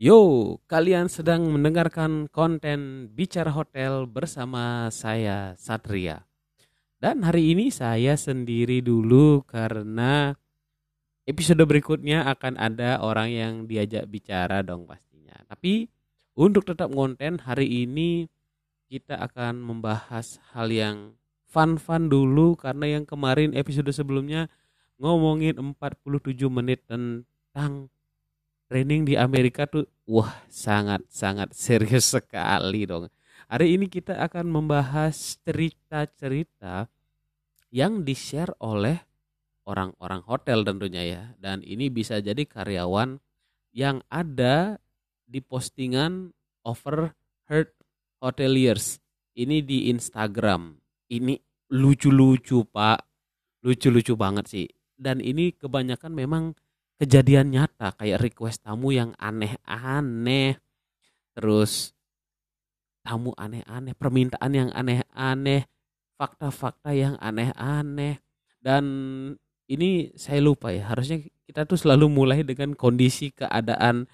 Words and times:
Yo, 0.00 0.56
kalian 0.64 1.12
sedang 1.12 1.52
mendengarkan 1.52 2.24
konten 2.32 3.12
Bicara 3.12 3.52
Hotel 3.52 4.08
bersama 4.08 4.88
saya 4.88 5.52
Satria. 5.60 6.24
Dan 6.96 7.20
hari 7.20 7.52
ini 7.52 7.68
saya 7.68 8.16
sendiri 8.16 8.80
dulu 8.80 9.44
karena 9.44 10.32
episode 11.28 11.60
berikutnya 11.68 12.24
akan 12.32 12.56
ada 12.56 13.04
orang 13.04 13.28
yang 13.28 13.52
diajak 13.68 14.08
bicara 14.08 14.64
dong 14.64 14.88
pastinya. 14.88 15.36
Tapi 15.44 15.92
untuk 16.32 16.64
tetap 16.64 16.88
konten 16.96 17.36
hari 17.36 17.84
ini 17.84 18.24
kita 18.88 19.20
akan 19.20 19.60
membahas 19.60 20.40
hal 20.56 20.72
yang 20.72 21.12
fun-fun 21.44 22.08
dulu 22.08 22.56
karena 22.56 22.96
yang 22.96 23.04
kemarin 23.04 23.52
episode 23.52 23.92
sebelumnya 23.92 24.48
ngomongin 24.96 25.60
47 25.60 26.40
menit 26.48 26.88
tentang 26.88 27.92
training 28.70 29.02
di 29.02 29.18
Amerika 29.18 29.66
tuh 29.66 29.90
wah 30.06 30.30
sangat-sangat 30.46 31.50
serius 31.50 32.06
sekali 32.14 32.86
dong. 32.86 33.10
Hari 33.50 33.74
ini 33.74 33.90
kita 33.90 34.14
akan 34.22 34.46
membahas 34.46 35.42
cerita-cerita 35.42 36.86
yang 37.74 38.06
di-share 38.06 38.54
oleh 38.62 39.02
orang-orang 39.66 40.22
hotel 40.22 40.62
tentunya 40.62 41.02
ya. 41.02 41.22
Dan 41.34 41.66
ini 41.66 41.90
bisa 41.90 42.22
jadi 42.22 42.46
karyawan 42.46 43.18
yang 43.74 44.06
ada 44.06 44.78
di 45.26 45.42
postingan 45.42 46.30
overheard 46.62 47.74
hoteliers. 48.22 49.02
Ini 49.34 49.66
di 49.66 49.90
Instagram. 49.90 50.78
Ini 51.10 51.34
lucu-lucu 51.74 52.70
pak. 52.70 53.02
Lucu-lucu 53.66 54.14
banget 54.14 54.46
sih. 54.46 54.66
Dan 54.94 55.18
ini 55.18 55.50
kebanyakan 55.58 56.14
memang 56.14 56.44
kejadian 57.00 57.56
nyata 57.56 57.96
kayak 57.96 58.20
request 58.20 58.60
tamu 58.68 58.92
yang 58.92 59.16
aneh-aneh. 59.16 60.60
Terus 61.32 61.96
tamu 63.00 63.32
aneh-aneh 63.40 63.96
permintaan 63.96 64.52
yang 64.52 64.70
aneh-aneh 64.76 65.64
fakta-fakta 66.20 66.92
yang 66.92 67.16
aneh-aneh. 67.16 68.20
Dan 68.60 68.84
ini 69.64 70.12
saya 70.12 70.44
lupa 70.44 70.68
ya 70.68 70.92
harusnya 70.92 71.24
kita 71.48 71.64
tuh 71.64 71.80
selalu 71.80 72.12
mulai 72.12 72.44
dengan 72.44 72.76
kondisi 72.76 73.32
keadaan 73.32 74.04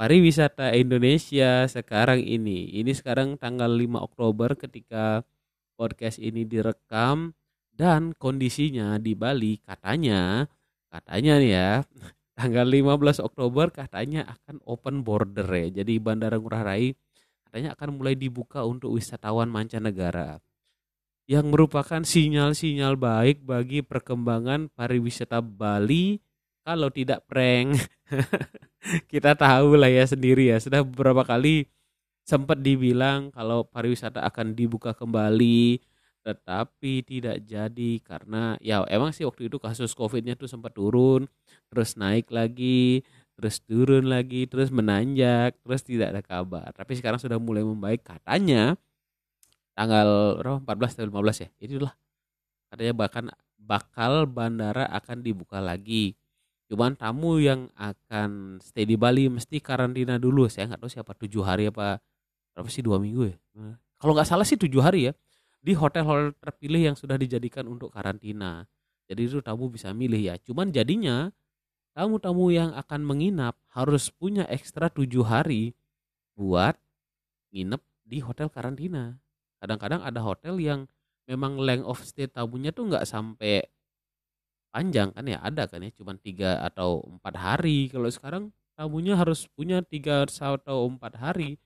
pariwisata 0.00 0.72
Indonesia 0.72 1.68
sekarang 1.68 2.24
ini. 2.24 2.72
Ini 2.80 2.96
sekarang 2.96 3.36
tanggal 3.36 3.68
5 3.68 4.00
Oktober 4.00 4.56
ketika 4.56 5.20
podcast 5.76 6.16
ini 6.16 6.48
direkam 6.48 7.36
dan 7.74 8.16
kondisinya 8.16 8.96
di 8.96 9.12
Bali 9.12 9.60
katanya 9.60 10.48
katanya 10.94 11.42
nih 11.42 11.50
ya 11.50 11.70
tanggal 12.34 12.66
15 12.66 13.22
Oktober 13.22 13.70
katanya 13.70 14.26
akan 14.26 14.58
open 14.66 15.06
border 15.06 15.46
ya. 15.46 15.82
Jadi 15.82 16.02
Bandara 16.02 16.36
Ngurah 16.38 16.62
Rai 16.66 16.94
katanya 17.46 17.78
akan 17.78 17.98
mulai 17.98 18.18
dibuka 18.18 18.66
untuk 18.66 18.94
wisatawan 18.98 19.50
mancanegara. 19.50 20.42
Yang 21.24 21.46
merupakan 21.56 22.02
sinyal-sinyal 22.04 23.00
baik 23.00 23.46
bagi 23.48 23.80
perkembangan 23.80 24.68
pariwisata 24.74 25.40
Bali. 25.40 26.20
Kalau 26.64 26.88
tidak 26.88 27.24
prank. 27.28 27.76
Kita 29.12 29.32
tahu 29.36 29.76
lah 29.80 29.88
ya 29.88 30.04
sendiri 30.04 30.52
ya. 30.52 30.60
Sudah 30.60 30.84
beberapa 30.84 31.24
kali 31.24 31.68
sempat 32.24 32.60
dibilang 32.60 33.32
kalau 33.32 33.68
pariwisata 33.68 34.24
akan 34.24 34.56
dibuka 34.56 34.96
kembali 34.96 35.80
tetapi 36.24 37.04
tidak 37.04 37.44
jadi 37.44 38.00
karena 38.00 38.56
ya 38.64 38.80
emang 38.88 39.12
sih 39.12 39.28
waktu 39.28 39.52
itu 39.52 39.60
kasus 39.60 39.92
covidnya 39.92 40.32
tuh 40.32 40.48
sempat 40.48 40.72
turun 40.72 41.28
terus 41.68 42.00
naik 42.00 42.32
lagi 42.32 43.04
terus 43.36 43.60
turun 43.60 44.08
lagi 44.08 44.48
terus 44.48 44.72
menanjak 44.72 45.60
terus 45.60 45.84
tidak 45.84 46.16
ada 46.16 46.22
kabar. 46.24 46.72
Tapi 46.72 46.96
sekarang 46.96 47.20
sudah 47.20 47.36
mulai 47.36 47.60
membaik 47.60 48.00
katanya 48.08 48.72
tanggal 49.76 50.40
14 50.40 50.64
atau 50.96 51.06
15 51.12 51.44
ya? 51.44 51.48
Itulah 51.60 51.92
katanya 52.72 52.94
bahkan 52.96 53.24
bakal 53.60 54.24
bandara 54.24 54.88
akan 54.96 55.20
dibuka 55.20 55.60
lagi. 55.60 56.16
Cuman 56.72 56.96
tamu 56.96 57.36
yang 57.36 57.68
akan 57.76 58.64
stay 58.64 58.88
di 58.88 58.96
Bali 58.96 59.28
mesti 59.28 59.60
karantina 59.60 60.16
dulu. 60.16 60.48
Saya 60.48 60.72
nggak 60.72 60.80
tahu 60.80 60.90
siapa 60.90 61.12
tujuh 61.12 61.44
hari 61.44 61.68
apa 61.68 62.00
berapa 62.56 62.70
sih 62.72 62.80
dua 62.80 62.96
minggu 62.96 63.28
ya? 63.28 63.36
Kalau 64.00 64.16
nggak 64.16 64.28
salah 64.30 64.46
sih 64.48 64.56
tujuh 64.56 64.80
hari 64.80 65.10
ya 65.10 65.12
di 65.64 65.72
hotel-hotel 65.72 66.36
terpilih 66.36 66.92
yang 66.92 66.96
sudah 66.96 67.16
dijadikan 67.16 67.64
untuk 67.64 67.88
karantina. 67.88 68.68
Jadi 69.08 69.20
itu 69.24 69.40
tamu 69.40 69.72
bisa 69.72 69.96
milih 69.96 70.20
ya. 70.20 70.34
Cuman 70.36 70.68
jadinya 70.68 71.32
tamu-tamu 71.96 72.52
yang 72.52 72.76
akan 72.76 73.00
menginap 73.00 73.56
harus 73.72 74.12
punya 74.12 74.44
ekstra 74.52 74.92
tujuh 74.92 75.24
hari 75.24 75.72
buat 76.36 76.76
nginep 77.56 77.80
di 78.04 78.20
hotel 78.20 78.52
karantina. 78.52 79.16
Kadang-kadang 79.64 80.04
ada 80.04 80.20
hotel 80.20 80.60
yang 80.60 80.84
memang 81.24 81.56
length 81.56 81.88
of 81.88 81.98
stay 82.04 82.28
tamunya 82.28 82.68
tuh 82.68 82.92
nggak 82.92 83.08
sampai 83.08 83.64
panjang 84.68 85.14
kan 85.14 85.24
ya 85.24 85.38
ada 85.40 85.64
kan 85.70 85.80
ya 85.80 85.94
cuman 85.94 86.18
tiga 86.18 86.60
atau 86.60 87.00
empat 87.06 87.34
hari 87.38 87.88
kalau 87.88 88.10
sekarang 88.10 88.44
tamunya 88.74 89.14
harus 89.14 89.46
punya 89.54 89.80
tiga 89.86 90.26
atau 90.26 90.90
empat 90.90 91.14
hari 91.14 91.56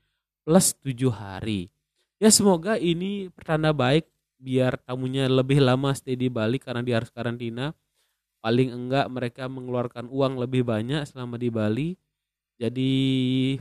plus 0.45 0.77
tujuh 0.77 1.09
hari 1.09 1.73
Ya 2.19 2.27
semoga 2.35 2.75
ini 2.75 3.31
pertanda 3.31 3.71
baik 3.71 4.03
biar 4.43 4.75
tamunya 4.83 5.31
lebih 5.31 5.63
lama 5.63 5.95
stay 5.95 6.19
di 6.19 6.27
Bali 6.27 6.59
karena 6.59 6.83
dia 6.83 6.99
harus 6.99 7.07
karantina. 7.15 7.71
Paling 8.43 8.75
enggak 8.75 9.07
mereka 9.07 9.47
mengeluarkan 9.47 10.11
uang 10.11 10.35
lebih 10.35 10.67
banyak 10.67 11.07
selama 11.07 11.39
di 11.39 11.47
Bali. 11.47 11.89
Jadi 12.59 12.91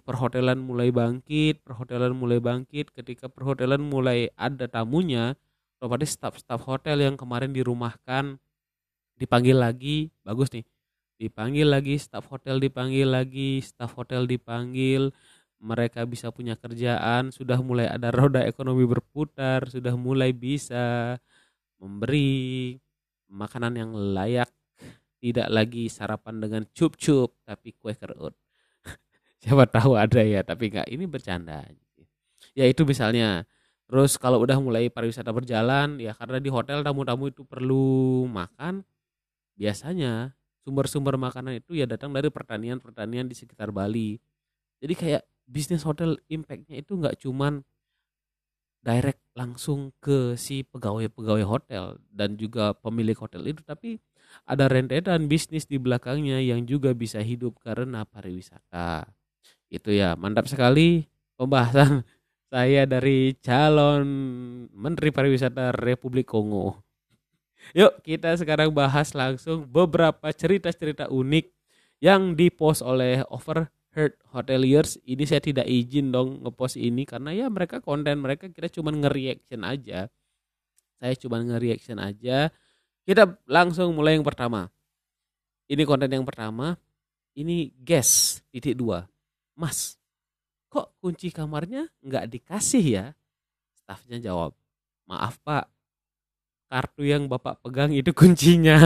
perhotelan 0.03 0.59
mulai 0.59 0.91
bangkit, 0.91 1.63
perhotelan 1.63 2.19
mulai 2.19 2.43
bangkit. 2.43 2.91
Ketika 2.91 3.31
perhotelan 3.31 3.79
mulai 3.79 4.35
ada 4.35 4.67
tamunya, 4.67 5.39
otomatis 5.79 6.19
staf-staf 6.19 6.67
hotel 6.67 7.07
yang 7.07 7.15
kemarin 7.15 7.55
dirumahkan 7.55 8.43
dipanggil 9.23 9.55
lagi, 9.55 10.11
bagus 10.27 10.51
nih. 10.51 10.67
Dipanggil 11.19 11.71
lagi, 11.71 11.95
staf 11.95 12.27
hotel 12.27 12.59
dipanggil 12.59 13.07
lagi, 13.07 13.63
staf 13.63 13.95
hotel 13.95 14.27
dipanggil, 14.27 15.15
mereka 15.59 16.07
bisa 16.07 16.31
punya 16.31 16.55
kerjaan, 16.55 17.35
sudah 17.35 17.59
mulai 17.59 17.91
ada 17.91 18.15
roda 18.15 18.47
ekonomi 18.47 18.87
berputar, 18.87 19.67
sudah 19.67 19.95
mulai 19.99 20.31
bisa 20.31 21.19
memberi 21.83 22.75
makanan 23.27 23.75
yang 23.75 23.91
layak, 23.95 24.51
tidak 25.19 25.51
lagi 25.51 25.91
sarapan 25.91 26.39
dengan 26.39 26.63
cup-cup 26.71 27.35
tapi 27.43 27.75
kue 27.75 27.93
kerut. 27.99 28.35
Siapa 29.43 29.67
tahu 29.67 29.99
ada 29.99 30.23
ya, 30.23 30.47
tapi 30.47 30.71
enggak 30.71 30.89
ini 30.91 31.05
bercanda. 31.11 31.67
Ya 32.55 32.65
itu 32.67 32.87
misalnya. 32.87 33.47
Terus 33.89 34.21
kalau 34.21 34.37
udah 34.45 34.61
mulai 34.61 34.93
pariwisata 34.93 35.33
berjalan, 35.33 35.97
ya 35.97 36.13
karena 36.13 36.37
di 36.37 36.53
hotel 36.53 36.85
tamu-tamu 36.85 37.33
itu 37.33 37.41
perlu 37.49 38.29
makan, 38.29 38.85
biasanya 39.57 40.37
sumber-sumber 40.61 41.17
makanan 41.17 41.57
itu 41.57 41.73
ya 41.73 41.89
datang 41.89 42.13
dari 42.13 42.29
pertanian-pertanian 42.29 43.25
di 43.25 43.33
sekitar 43.33 43.73
Bali. 43.73 44.21
Jadi 44.85 44.93
kayak 44.93 45.23
bisnis 45.49 45.83
hotel 45.83 46.21
impactnya 46.29 46.85
itu 46.85 46.95
nggak 46.95 47.25
cuman 47.25 47.65
direct 48.85 49.21
langsung 49.35 49.91
ke 49.99 50.39
si 50.39 50.63
pegawai-pegawai 50.63 51.45
hotel 51.45 51.99
dan 52.13 52.39
juga 52.39 52.77
pemilik 52.79 53.17
hotel 53.19 53.51
itu 53.51 53.61
tapi 53.67 53.99
ada 54.45 54.69
rentetan 54.69 55.27
bisnis 55.27 55.65
di 55.65 55.81
belakangnya 55.81 56.39
yang 56.39 56.65
juga 56.69 56.93
bisa 56.93 57.19
hidup 57.19 57.59
karena 57.65 58.05
pariwisata. 58.05 59.09
Itu 59.69 59.93
ya 59.93 60.15
mantap 60.15 60.49
sekali 60.49 61.09
pembahasan 61.37 62.05
saya 62.53 62.89
dari 62.89 63.37
calon 63.45 64.05
Menteri 64.73 65.13
Pariwisata 65.13 65.73
Republik 65.75 66.29
Kongo. 66.29 66.81
Yuk 67.77 68.01
kita 68.01 68.33
sekarang 68.39 68.73
bahas 68.73 69.13
langsung 69.13 69.69
beberapa 69.69 70.33
cerita-cerita 70.33 71.11
unik 71.13 71.53
yang 71.99 72.39
dipost 72.39 72.81
oleh 72.81 73.27
over 73.29 73.69
Heard 73.97 74.21
Hoteliers 74.35 75.01
ini 75.09 75.25
saya 75.25 75.41
tidak 75.41 75.65
izin 75.65 76.13
dong 76.13 76.45
ngepost 76.45 76.77
ini 76.77 77.09
karena 77.09 77.33
ya 77.33 77.47
mereka 77.49 77.81
konten 77.81 78.21
mereka 78.21 78.47
kita 78.53 78.69
cuma 78.69 78.93
nge-reaction 78.93 79.65
aja. 79.65 80.13
Saya 80.99 81.15
cuma 81.17 81.41
nge-reaction 81.41 81.97
aja. 81.97 82.53
Kita 83.09 83.41
langsung 83.49 83.97
mulai 83.97 84.21
yang 84.21 84.27
pertama. 84.27 84.69
Ini 85.69 85.83
konten 85.89 86.13
yang 86.13 86.27
pertama. 86.29 86.77
Ini 87.33 87.73
guest 87.81 88.45
titik 88.51 88.77
dua. 88.77 89.07
Mas, 89.57 89.97
kok 90.69 90.93
kunci 91.01 91.33
kamarnya 91.33 91.89
nggak 92.05 92.29
dikasih 92.29 92.85
ya? 92.85 93.07
Staffnya 93.79 94.21
jawab, 94.21 94.53
maaf 95.09 95.41
pak, 95.41 95.71
kartu 96.69 97.09
yang 97.09 97.25
bapak 97.33 97.65
pegang 97.65 97.97
itu 97.97 98.13
kuncinya. 98.13 98.77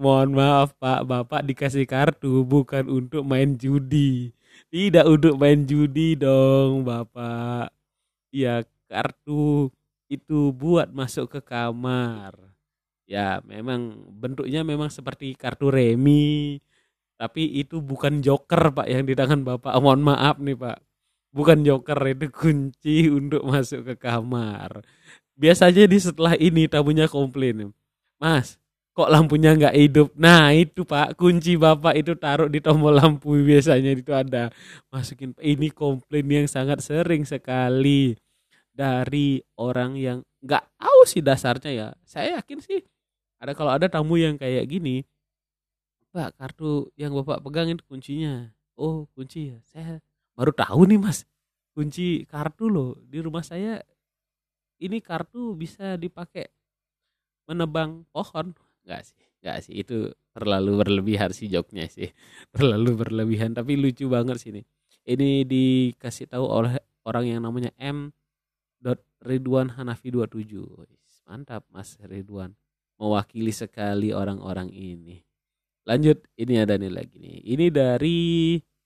Mohon 0.00 0.30
maaf 0.36 0.76
pak, 0.76 1.00
bapak 1.08 1.40
dikasih 1.48 1.88
kartu 1.88 2.44
bukan 2.44 2.84
untuk 2.92 3.24
main 3.24 3.56
judi. 3.56 4.36
Tidak 4.68 5.08
untuk 5.08 5.40
main 5.40 5.64
judi 5.64 6.20
dong 6.20 6.84
bapak. 6.84 7.72
Ya 8.30 8.62
kartu 8.86 9.72
itu 10.12 10.52
buat 10.52 10.92
masuk 10.92 11.32
ke 11.38 11.40
kamar. 11.40 12.36
Ya 13.08 13.40
memang 13.48 13.96
bentuknya 14.20 14.60
memang 14.62 14.92
seperti 14.92 15.32
kartu 15.34 15.72
remi. 15.72 16.60
Tapi 17.20 17.60
itu 17.60 17.80
bukan 17.80 18.20
joker 18.24 18.72
pak 18.72 18.88
yang 18.88 19.04
di 19.08 19.14
tangan 19.16 19.44
bapak. 19.44 19.72
Mohon 19.80 20.02
maaf 20.14 20.36
nih 20.40 20.56
pak. 20.56 20.78
Bukan 21.30 21.62
joker 21.62 21.98
itu 22.10 22.26
kunci 22.30 23.06
untuk 23.18 23.46
masuk 23.46 23.86
ke 23.86 23.94
kamar. 23.94 24.82
Biasanya 25.38 25.86
di 25.86 25.98
setelah 25.98 26.34
ini 26.36 26.66
tamunya 26.66 27.06
komplain. 27.08 27.72
Mas, 28.20 28.60
kok 28.92 29.08
lampunya 29.08 29.56
nggak 29.56 29.76
hidup? 29.78 30.08
Nah 30.18 30.52
itu 30.52 30.84
pak 30.84 31.16
kunci 31.16 31.56
bapak 31.56 31.96
itu 31.96 32.12
taruh 32.18 32.50
di 32.50 32.60
tombol 32.60 32.92
lampu 32.98 33.32
biasanya 33.48 33.96
itu 33.96 34.12
ada 34.12 34.52
masukin. 34.92 35.32
Ini 35.38 35.72
komplain 35.72 36.26
yang 36.28 36.46
sangat 36.50 36.84
sering 36.84 37.24
sekali 37.24 38.18
dari 38.74 39.40
orang 39.56 39.96
yang 39.96 40.18
nggak 40.44 40.64
tahu 40.76 41.00
sih 41.08 41.22
dasarnya 41.24 41.70
ya. 41.72 41.88
Saya 42.04 42.42
yakin 42.42 42.58
sih 42.60 42.80
ada 43.40 43.56
kalau 43.56 43.72
ada 43.72 43.88
tamu 43.88 44.20
yang 44.20 44.36
kayak 44.36 44.68
gini, 44.68 45.08
Pak 46.12 46.36
kartu 46.36 46.92
yang 46.98 47.16
bapak 47.16 47.40
pegang 47.40 47.72
itu 47.72 47.80
kuncinya. 47.88 48.52
Oh 48.76 49.08
kunci 49.16 49.56
ya. 49.56 49.58
Saya 49.64 50.02
baru 50.40 50.56
tahu 50.56 50.88
nih 50.88 50.96
mas, 50.96 51.28
kunci 51.76 52.24
kartu 52.24 52.72
loh 52.72 52.96
di 53.04 53.20
rumah 53.20 53.44
saya. 53.44 53.84
Ini 54.80 55.04
kartu 55.04 55.52
bisa 55.52 56.00
dipakai 56.00 56.48
menebang 57.44 58.08
pohon. 58.08 58.56
Enggak 58.80 59.12
sih, 59.12 59.20
enggak 59.44 59.58
sih 59.60 59.74
itu 59.76 60.08
terlalu 60.32 60.80
berlebihan 60.80 61.28
sih 61.36 61.52
joknya 61.52 61.84
sih. 61.92 62.08
Terlalu 62.56 63.04
berlebihan 63.04 63.52
tapi 63.52 63.76
lucu 63.76 64.08
banget 64.08 64.40
sih 64.40 64.56
ini. 64.56 64.64
Ini 65.04 65.44
dikasih 65.44 66.32
tahu 66.32 66.48
oleh 66.48 66.80
orang 67.04 67.28
yang 67.28 67.44
namanya 67.44 67.76
M 67.76 68.08
Ridwan 69.20 69.76
Hanafi 69.76 70.08
27 70.08 71.28
mantap 71.28 71.68
Mas 71.68 72.00
Ridwan 72.00 72.56
mewakili 72.96 73.52
sekali 73.52 74.16
orang-orang 74.16 74.72
ini 74.72 75.20
lanjut 75.84 76.24
ini 76.40 76.54
ada 76.56 76.80
nih 76.80 76.88
lagi 76.88 77.20
nih 77.20 77.36
ini 77.44 77.66
dari 77.68 78.20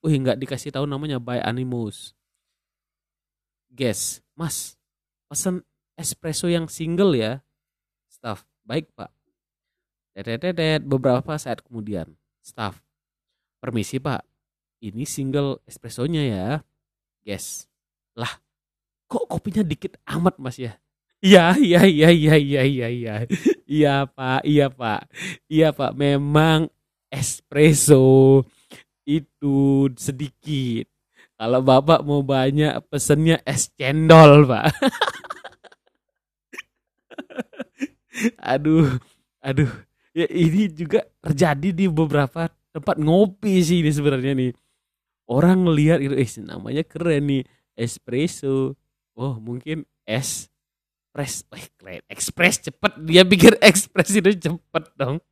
uh 0.05 0.13
nggak 0.13 0.37
dikasih 0.37 0.71
tahu 0.71 0.85
namanya 0.85 1.17
by 1.17 1.41
Animus. 1.41 2.13
Guys 3.73 4.21
Mas 4.37 4.77
pesen 5.27 5.65
espresso 5.97 6.47
yang 6.53 6.69
single 6.69 7.17
ya. 7.17 7.41
Staff. 8.13 8.45
Baik 8.63 8.93
pak. 8.93 9.11
Tetetetet 10.15 10.85
beberapa 10.85 11.35
saat 11.41 11.65
kemudian. 11.65 12.13
Staff. 12.45 12.85
Permisi 13.59 13.97
pak. 13.97 14.23
Ini 14.85 15.09
single 15.09 15.65
espressonya 15.65 16.23
ya. 16.23 16.49
Guys 17.25 17.67
lah 18.15 18.31
kok 19.11 19.27
kopinya 19.27 19.63
dikit 19.67 19.99
amat 20.07 20.39
mas 20.39 20.59
ya? 20.59 20.79
Iya, 21.25 21.57
iya, 21.57 21.81
iya, 21.89 22.09
iya, 22.13 22.35
iya, 22.37 22.63
iya, 22.69 22.87
iya, 22.93 23.15
iya 23.65 23.95
pak, 24.05 24.45
iya 24.45 24.69
pak, 24.69 25.09
iya 25.49 25.73
pak. 25.73 25.97
Memang 25.97 26.69
espresso 27.09 28.45
itu 29.05 29.89
sedikit. 29.97 30.89
Kalau 31.35 31.61
bapak 31.61 32.01
mau 32.03 32.25
banyak 32.25 32.79
pesennya 32.89 33.41
es 33.45 33.69
cendol 33.75 34.49
pak. 34.49 34.73
aduh, 38.55 38.99
aduh. 39.45 39.71
Ya 40.15 40.31
ini 40.31 40.71
juga 40.71 41.03
terjadi 41.19 41.75
di 41.75 41.85
beberapa 41.91 42.47
tempat 42.71 42.97
ngopi 43.03 43.61
sih 43.61 43.83
ini 43.83 43.91
sebenarnya 43.91 44.33
nih. 44.35 44.53
Orang 45.25 45.67
ngelihat 45.67 46.05
itu, 46.05 46.15
eh 46.15 46.29
namanya 46.45 46.85
keren 46.87 47.25
nih, 47.27 47.43
espresso 47.75 48.79
oh 49.15 49.39
mungkin 49.39 49.87
es 50.07 50.51
press 51.15 51.47
eh 51.55 51.67
keren 51.79 52.03
ekspres 52.11 52.59
cepet 52.71 52.93
dia 53.07 53.23
pikir 53.23 53.55
ekspres 53.69 54.11
itu 54.15 54.31
cepet 54.35 54.85
dong 54.99 55.23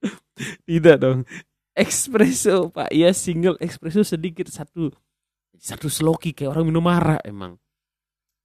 tidak 0.68 0.96
dong 1.00 1.20
espresso 1.76 2.72
pak. 2.72 2.88
Ya 2.90 3.12
single 3.12 3.60
espresso 3.60 4.00
sedikit 4.00 4.48
satu 4.48 4.88
satu 5.60 5.92
sloki 5.92 6.32
kayak 6.32 6.56
orang 6.56 6.72
minum 6.72 6.82
marah 6.82 7.20
emang. 7.22 7.60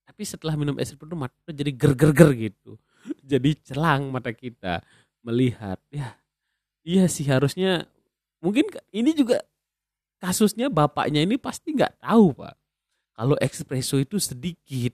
Tapi 0.03 0.27
setelah 0.27 0.59
minum 0.59 0.75
espresso 0.75 1.15
mata 1.15 1.33
jadi 1.47 1.71
ger 1.71 1.95
ger 1.95 2.11
ger 2.11 2.31
gitu. 2.35 2.75
Jadi 3.31 3.57
celang 3.65 4.13
mata 4.13 4.29
kita 4.29 4.83
melihat. 5.25 5.81
Ya 5.89 6.19
iya 6.85 7.09
sih 7.09 7.25
harusnya 7.25 7.89
mungkin 8.43 8.69
ini 8.93 9.15
juga 9.17 9.41
kasusnya 10.21 10.69
bapaknya 10.69 11.25
ini 11.25 11.39
pasti 11.39 11.73
nggak 11.73 12.03
tahu 12.03 12.35
pak. 12.35 12.53
Kalau 13.15 13.35
espresso 13.39 13.97
itu 13.97 14.19
sedikit. 14.19 14.93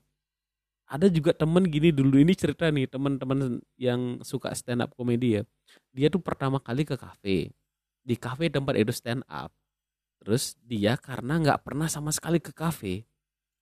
Ada 0.88 1.12
juga 1.12 1.36
temen 1.36 1.68
gini 1.68 1.92
dulu 1.92 2.16
ini 2.16 2.32
cerita 2.32 2.72
nih 2.72 2.88
teman-teman 2.88 3.60
yang 3.76 4.24
suka 4.24 4.56
stand 4.56 4.88
up 4.88 4.96
komedi 4.96 5.36
ya. 5.36 5.44
Dia 5.92 6.08
tuh 6.08 6.24
pertama 6.24 6.64
kali 6.64 6.88
ke 6.88 6.96
kafe 6.96 7.52
di 8.08 8.16
kafe 8.16 8.48
tempat 8.48 8.80
itu 8.80 8.96
stand 8.96 9.28
up 9.28 9.52
terus 10.24 10.56
dia 10.64 10.96
karena 10.96 11.44
nggak 11.44 11.68
pernah 11.68 11.92
sama 11.92 12.16
sekali 12.16 12.40
ke 12.40 12.56
kafe 12.56 13.04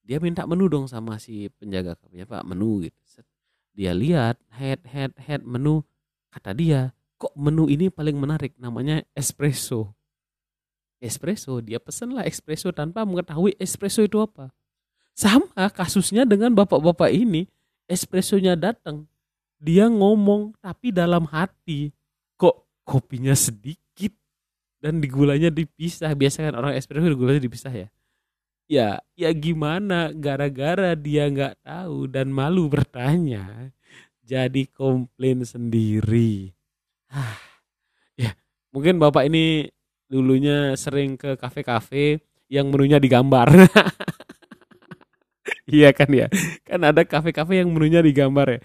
dia 0.05 0.21
minta 0.21 0.45
menu 0.45 0.69
dong 0.69 0.85
sama 0.85 1.17
si 1.17 1.49
penjaga 1.57 1.97
kafe 1.97 2.29
pak 2.29 2.45
menu 2.45 2.85
gitu. 2.85 3.25
Dia 3.73 3.91
lihat 3.91 4.37
head 4.53 4.85
head 4.85 5.17
head 5.17 5.41
menu. 5.41 5.81
Kata 6.29 6.53
dia 6.53 6.93
kok 7.17 7.33
menu 7.33 7.65
ini 7.65 7.89
paling 7.89 8.13
menarik? 8.13 8.53
Namanya 8.61 9.01
espresso. 9.17 9.97
Espresso? 11.01 11.57
Dia 11.59 11.81
pesen 11.81 12.13
lah 12.13 12.23
espresso 12.23 12.69
tanpa 12.69 13.01
mengetahui 13.01 13.57
espresso 13.57 14.05
itu 14.05 14.21
apa. 14.21 14.53
Sama 15.17 15.73
kasusnya 15.73 16.23
dengan 16.23 16.53
bapak-bapak 16.53 17.09
ini 17.09 17.49
espressonya 17.89 18.53
datang 18.53 19.09
dia 19.57 19.89
ngomong 19.89 20.53
tapi 20.61 20.93
dalam 20.93 21.25
hati 21.25 21.89
kok 22.37 22.67
kopinya 22.85 23.33
sedikit 23.33 23.84
dan 24.79 25.03
di 25.03 25.07
gulanya 25.09 25.49
dipisah 25.51 26.11
biasa 26.13 26.51
kan 26.51 26.55
orang 26.57 26.73
espresso 26.75 27.07
gulanya 27.15 27.41
dipisah 27.41 27.73
ya 27.73 27.87
ya 28.65 28.89
ya 29.13 29.29
gimana 29.31 30.09
gara-gara 30.15 30.97
dia 30.97 31.29
nggak 31.29 31.61
tahu 31.61 32.09
dan 32.09 32.33
malu 32.33 32.65
bertanya 32.67 33.71
jadi 34.25 34.65
komplain 34.73 35.45
sendiri 35.45 36.55
ah 37.13 37.37
ya 38.17 38.33
mungkin 38.73 38.97
bapak 38.97 39.29
ini 39.29 39.69
dulunya 40.09 40.73
sering 40.77 41.17
ke 41.17 41.37
kafe-kafe 41.37 42.21
yang 42.49 42.69
menunya 42.69 43.01
digambar. 43.01 43.49
iya 45.69 45.89
kan 45.93 46.09
ya. 46.13 46.27
Kan 46.61 46.85
ada 46.85 47.01
kafe-kafe 47.05 47.61
yang 47.61 47.69
menunya 47.73 48.01
digambar 48.05 48.57
ya. 48.57 48.59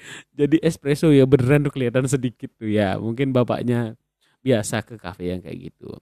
Jadi 0.45 0.61
espresso 0.61 1.13
ya 1.13 1.25
beneran 1.25 1.65
tuh 1.65 1.73
kelihatan 1.73 2.05
sedikit 2.09 2.53
tuh 2.61 2.69
ya. 2.69 3.01
Mungkin 3.01 3.33
bapaknya 3.33 3.97
biasa 4.41 4.83
ke 4.85 4.97
kafe 4.97 5.33
yang 5.33 5.41
kayak 5.45 5.71
gitu. 5.73 5.97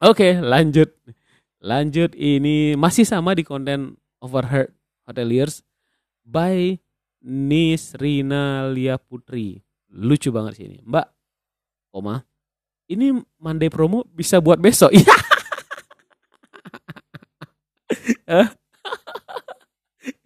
Oke, 0.00 0.38
lanjut. 0.40 0.90
Lanjut 1.60 2.16
ini 2.16 2.72
masih 2.72 3.04
sama 3.04 3.36
di 3.36 3.44
konten 3.44 4.00
Overheard 4.24 4.72
Hoteliers 5.04 5.60
by 6.24 6.80
Nisrina 7.20 8.70
Lia 8.72 8.96
Putri. 8.96 9.60
Lucu 9.92 10.32
banget 10.32 10.56
sih 10.56 10.66
ini. 10.72 10.80
Mbak, 10.80 11.06
koma 11.92 12.24
ini 12.90 13.14
Monday 13.38 13.70
promo 13.70 14.02
bisa 14.10 14.42
buat 14.42 14.58
besok. 14.58 14.90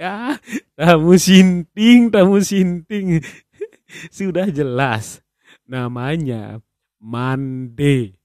ya, 0.01 0.41
tamu 0.73 1.21
sinting, 1.21 2.09
tamu 2.09 2.41
sinting. 2.41 3.21
Sudah 4.17 4.49
jelas 4.49 5.21
namanya 5.69 6.65
Monday 7.05 8.17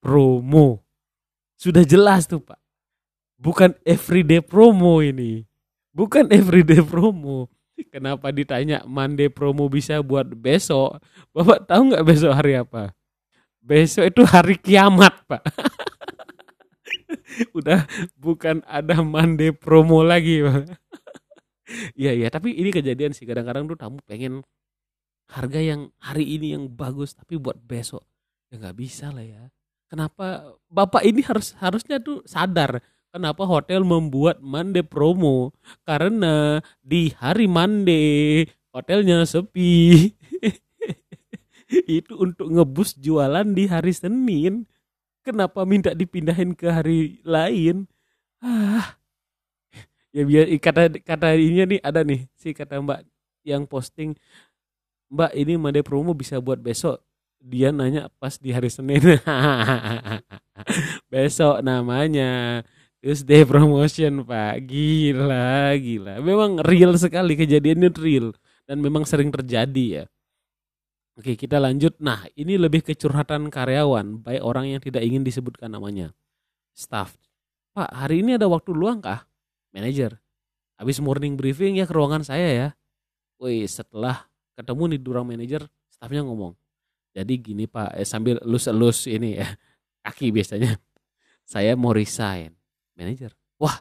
promo. 0.00 0.80
Sudah 1.60 1.84
jelas 1.84 2.24
tuh, 2.24 2.40
Pak. 2.40 2.56
Bukan 3.36 3.76
everyday 3.84 4.40
promo 4.40 5.04
ini. 5.04 5.44
Bukan 5.92 6.32
everyday 6.32 6.80
promo. 6.80 7.52
Kenapa 7.92 8.32
ditanya 8.32 8.80
Monday 8.88 9.28
promo 9.28 9.68
bisa 9.68 10.00
buat 10.00 10.32
besok? 10.32 10.96
Bapak 11.36 11.68
tahu 11.68 11.92
nggak 11.92 12.06
besok 12.08 12.32
hari 12.32 12.56
apa? 12.56 12.96
besok 13.62 14.10
itu 14.10 14.22
hari 14.26 14.58
kiamat 14.58 15.14
pak 15.30 15.46
udah 17.56 17.86
bukan 18.18 18.60
ada 18.66 18.98
mande 19.00 19.54
promo 19.54 20.02
lagi 20.02 20.42
pak 20.42 20.66
Iya 21.96 22.12
iya 22.12 22.28
tapi 22.28 22.52
ini 22.52 22.68
kejadian 22.68 23.16
sih 23.16 23.24
kadang-kadang 23.24 23.64
tuh 23.64 23.80
tamu 23.80 23.96
pengen 24.04 24.44
harga 25.32 25.56
yang 25.56 25.88
hari 25.96 26.36
ini 26.36 26.52
yang 26.52 26.68
bagus 26.68 27.16
tapi 27.16 27.40
buat 27.40 27.56
besok 27.64 28.04
ya 28.52 28.60
nggak 28.60 28.76
bisa 28.76 29.08
lah 29.08 29.24
ya 29.24 29.48
kenapa 29.88 30.52
bapak 30.68 31.08
ini 31.08 31.24
harus 31.24 31.56
harusnya 31.56 31.96
tuh 31.96 32.20
sadar 32.28 32.84
kenapa 33.08 33.48
hotel 33.48 33.80
membuat 33.80 34.44
mande 34.44 34.84
promo 34.84 35.56
karena 35.88 36.60
di 36.84 37.16
hari 37.16 37.48
mande 37.48 38.44
hotelnya 38.76 39.24
sepi 39.24 40.12
itu 41.88 42.12
untuk 42.20 42.48
ngebus 42.52 42.96
jualan 43.00 43.46
di 43.56 43.64
hari 43.68 43.92
Senin. 43.96 44.68
Kenapa 45.22 45.62
minta 45.62 45.94
dipindahin 45.94 46.52
ke 46.52 46.66
hari 46.68 47.22
lain? 47.22 47.86
Ah. 48.42 48.98
Ya 50.12 50.28
biar 50.28 50.44
kata 50.60 50.92
kata 51.00 51.32
ini 51.38 51.64
nih 51.64 51.80
ada 51.80 52.04
nih 52.04 52.28
si 52.36 52.52
kata 52.52 52.76
Mbak 52.84 53.00
yang 53.48 53.64
posting 53.64 54.12
Mbak 55.08 55.32
ini 55.32 55.54
Made 55.56 55.80
promo 55.80 56.12
bisa 56.12 56.36
buat 56.42 56.60
besok. 56.60 57.00
Dia 57.42 57.74
nanya 57.74 58.06
pas 58.22 58.38
di 58.38 58.54
hari 58.54 58.70
Senin. 58.70 59.02
besok 61.10 61.58
namanya. 61.66 62.62
Tuesday 63.02 63.42
promotion 63.42 64.22
pak. 64.22 64.62
Gila 64.62 65.74
gila. 65.74 66.22
Memang 66.22 66.62
real 66.62 66.94
sekali 66.94 67.34
kejadiannya 67.34 67.90
real. 67.98 68.30
Dan 68.62 68.78
memang 68.78 69.02
sering 69.02 69.34
terjadi 69.34 69.84
ya. 69.90 70.04
Oke 71.18 71.34
kita 71.34 71.58
lanjut. 71.58 71.98
Nah 71.98 72.30
ini 72.38 72.54
lebih 72.54 72.86
ke 72.86 72.94
curhatan 72.94 73.50
karyawan 73.50 74.22
baik 74.22 74.42
orang 74.46 74.70
yang 74.70 74.80
tidak 74.80 75.02
ingin 75.02 75.26
disebutkan 75.26 75.74
namanya. 75.74 76.14
Staff. 76.78 77.18
Pak 77.74 77.90
hari 77.90 78.22
ini 78.22 78.38
ada 78.38 78.46
waktu 78.46 78.70
luang 78.70 79.02
kah? 79.02 79.26
Manager. 79.74 80.14
Habis 80.78 81.02
morning 81.02 81.34
briefing 81.34 81.74
ya 81.74 81.90
ke 81.90 81.92
ruangan 81.92 82.22
saya 82.22 82.48
ya. 82.54 82.68
Woi 83.42 83.66
setelah 83.66 84.30
ketemu 84.54 84.94
nih 84.94 85.00
durang 85.02 85.26
manager 85.26 85.66
staffnya 85.90 86.22
ngomong 86.22 86.61
jadi 87.12 87.34
gini 87.36 87.68
pak 87.68 87.92
eh, 87.92 88.08
sambil 88.08 88.40
elus-elus 88.40 89.04
ini 89.04 89.36
ya 89.36 89.48
kaki 90.04 90.32
biasanya. 90.32 90.80
Saya 91.44 91.76
mau 91.76 91.92
resign. 91.92 92.56
Manajer 92.96 93.36
wah 93.60 93.78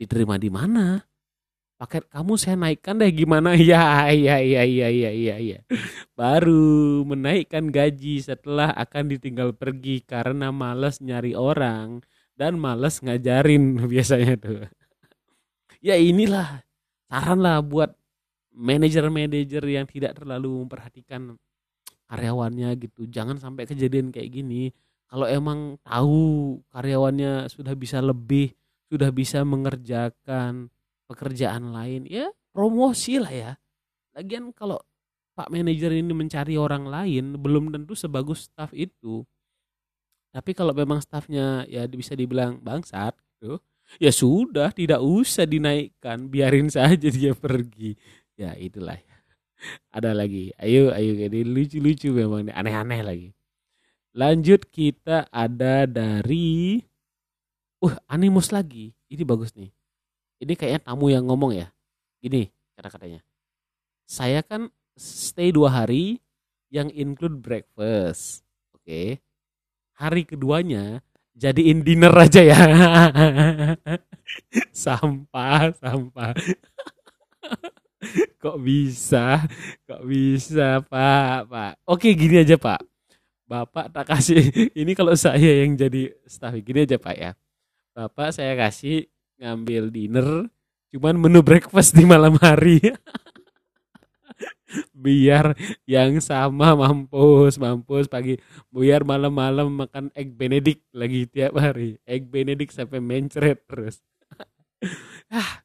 diterima 0.00 0.40
di 0.40 0.48
mana? 0.48 1.04
Paket 1.74 2.06
kamu 2.08 2.38
saya 2.40 2.56
naikkan 2.56 2.96
deh 2.96 3.12
gimana? 3.12 3.52
Ya 3.60 4.08
iya 4.08 4.40
iya 4.40 4.62
iya 4.64 4.88
iya 4.88 5.10
iya 5.12 5.36
iya. 5.36 5.58
Baru 6.16 7.04
menaikkan 7.04 7.68
gaji 7.68 8.24
setelah 8.24 8.72
akan 8.72 9.12
ditinggal 9.12 9.52
pergi 9.54 10.00
karena 10.00 10.48
males 10.48 11.02
nyari 11.04 11.36
orang 11.36 12.00
dan 12.34 12.56
males 12.56 13.04
ngajarin 13.04 13.76
biasanya 13.92 14.34
tuh. 14.40 14.64
Ya 15.84 16.00
inilah 16.00 16.64
saran 17.12 17.44
lah 17.44 17.60
buat 17.60 17.92
manajer-manajer 18.54 19.60
yang 19.66 19.84
tidak 19.84 20.16
terlalu 20.16 20.64
memperhatikan 20.64 21.36
karyawannya 22.10 22.74
gitu 22.78 23.08
jangan 23.08 23.40
sampai 23.40 23.64
kejadian 23.64 24.12
kayak 24.12 24.30
gini 24.32 24.74
kalau 25.14 25.30
emang 25.30 25.78
tahu 25.86 26.58
karyawannya 26.74 27.46
sudah 27.46 27.78
bisa 27.78 28.02
lebih, 28.02 28.50
sudah 28.90 29.14
bisa 29.14 29.46
mengerjakan 29.46 30.74
pekerjaan 31.06 31.70
lain, 31.70 32.02
ya 32.10 32.34
promosi 32.50 33.22
lah 33.22 33.30
ya. 33.30 33.52
Lagian 34.10 34.50
kalau 34.50 34.82
Pak 35.38 35.54
manajer 35.54 35.94
ini 35.94 36.10
mencari 36.10 36.58
orang 36.58 36.90
lain 36.90 37.38
belum 37.38 37.70
tentu 37.70 37.94
sebagus 37.94 38.50
staff 38.50 38.74
itu. 38.74 39.22
Tapi 40.34 40.50
kalau 40.50 40.74
memang 40.74 40.98
staffnya 40.98 41.62
ya 41.70 41.86
bisa 41.86 42.18
dibilang 42.18 42.58
bangsat 42.58 43.14
gitu, 43.14 43.62
ya 44.02 44.10
sudah 44.10 44.74
tidak 44.74 44.98
usah 44.98 45.46
dinaikkan, 45.46 46.26
biarin 46.26 46.66
saja 46.74 47.06
dia 47.06 47.38
pergi. 47.38 47.94
Ya 48.34 48.58
itulah. 48.58 48.98
Ada 49.94 50.12
lagi, 50.12 50.52
ayo 50.60 50.92
ayo 50.92 51.12
ini 51.16 51.40
lucu-lucu 51.44 52.12
memang 52.12 52.50
aneh-aneh 52.50 53.00
lagi. 53.04 53.28
Lanjut 54.14 54.66
kita 54.70 55.26
ada 55.30 55.86
dari 55.86 56.82
Uh, 57.84 57.92
Animus 58.08 58.48
lagi. 58.48 58.96
Ini 59.12 59.28
bagus 59.28 59.52
nih. 59.52 59.68
Ini 60.40 60.56
kayaknya 60.56 60.88
tamu 60.88 61.12
yang 61.12 61.28
ngomong 61.28 61.52
ya. 61.52 61.68
Gini 62.16 62.48
kata-katanya. 62.72 63.20
Saya 64.08 64.40
kan 64.40 64.72
stay 64.96 65.52
dua 65.52 65.68
hari 65.68 66.24
yang 66.72 66.88
include 66.96 67.44
breakfast. 67.44 68.40
Oke. 68.72 68.88
Okay. 68.88 69.08
Hari 70.00 70.24
keduanya 70.24 71.04
jadiin 71.36 71.84
dinner 71.84 72.16
aja 72.16 72.40
ya. 72.40 72.56
sampah, 74.72 75.76
sampah. 75.76 76.32
Kok 78.42 78.58
bisa? 78.60 79.44
Kok 79.88 80.02
bisa, 80.04 80.82
Pak? 80.84 81.48
Pak. 81.48 81.72
Oke, 81.88 82.12
gini 82.12 82.40
aja, 82.42 82.56
Pak 82.56 82.94
Bapak 83.44 83.92
tak 83.92 84.08
kasih 84.08 84.40
ini 84.80 84.96
kalau 84.96 85.12
saya 85.12 85.64
yang 85.64 85.76
jadi 85.76 86.10
staff 86.24 86.56
gini 86.64 86.88
aja 86.88 86.96
Pak 86.96 87.16
ya. 87.16 87.30
Bapak 87.94 88.32
saya 88.32 88.56
kasih 88.56 89.06
ngambil 89.38 89.92
dinner 89.92 90.28
cuman 90.94 91.18
menu 91.18 91.42
breakfast 91.42 91.92
di 91.92 92.06
malam 92.06 92.38
hari. 92.40 92.80
biar 94.90 95.54
yang 95.86 96.18
sama 96.18 96.74
mampus 96.74 97.62
mampus 97.62 98.10
pagi 98.10 98.42
biar 98.74 99.06
malam-malam 99.06 99.70
makan 99.70 100.10
egg 100.18 100.34
benedict 100.34 100.82
lagi 100.90 101.30
tiap 101.30 101.54
hari 101.54 102.02
egg 102.02 102.26
benedict 102.26 102.74
sampai 102.74 102.98
mencret 102.98 103.62
terus 103.70 104.02
ah 105.30 105.62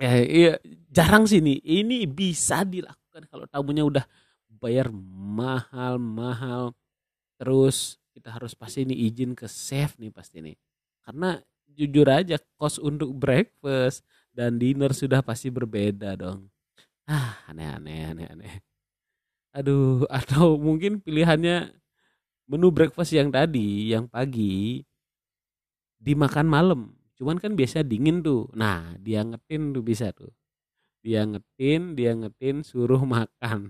ya 0.00 0.12
iya 0.24 0.52
jarang 0.88 1.28
sih 1.28 1.44
nih 1.44 1.60
ini 1.60 2.08
bisa 2.08 2.64
dilakukan 2.64 3.28
kalau 3.28 3.44
tamunya 3.46 3.84
udah 3.84 4.04
bayar 4.60 4.90
mahal-mahal. 4.92 6.74
Terus 7.40 7.96
kita 8.12 8.34
harus 8.36 8.52
pasti 8.58 8.84
ini 8.84 8.94
izin 9.08 9.32
ke 9.38 9.46
chef 9.48 9.96
nih 9.96 10.12
pasti 10.12 10.44
nih. 10.44 10.56
Karena 11.04 11.38
jujur 11.70 12.06
aja 12.10 12.36
kos 12.58 12.76
untuk 12.82 13.14
breakfast 13.16 14.04
dan 14.34 14.58
dinner 14.60 14.92
sudah 14.92 15.24
pasti 15.24 15.48
berbeda 15.48 16.18
dong. 16.18 16.50
Ah 17.08 17.40
aneh-aneh 17.50 18.12
aneh-aneh. 18.12 18.54
Aduh 19.54 20.06
atau 20.20 20.58
mungkin 20.60 21.02
pilihannya 21.02 21.74
menu 22.50 22.68
breakfast 22.74 23.14
yang 23.14 23.30
tadi 23.32 23.94
yang 23.94 24.06
pagi 24.10 24.84
dimakan 26.00 26.46
malam 26.48 26.80
cuman 27.20 27.36
kan 27.36 27.52
biasa 27.52 27.84
dingin 27.84 28.24
tuh. 28.24 28.48
Nah 28.56 28.96
dia 28.96 29.20
ngetin 29.20 29.76
tuh 29.76 29.84
bisa 29.84 30.08
tuh. 30.16 30.32
Dia 31.04 31.28
ngetin 31.28 31.92
dia 31.92 32.16
ngetin 32.16 32.64
suruh 32.64 33.04
makan. 33.04 33.68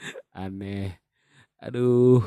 Aneh. 0.32 0.96
Aduh. 1.60 2.24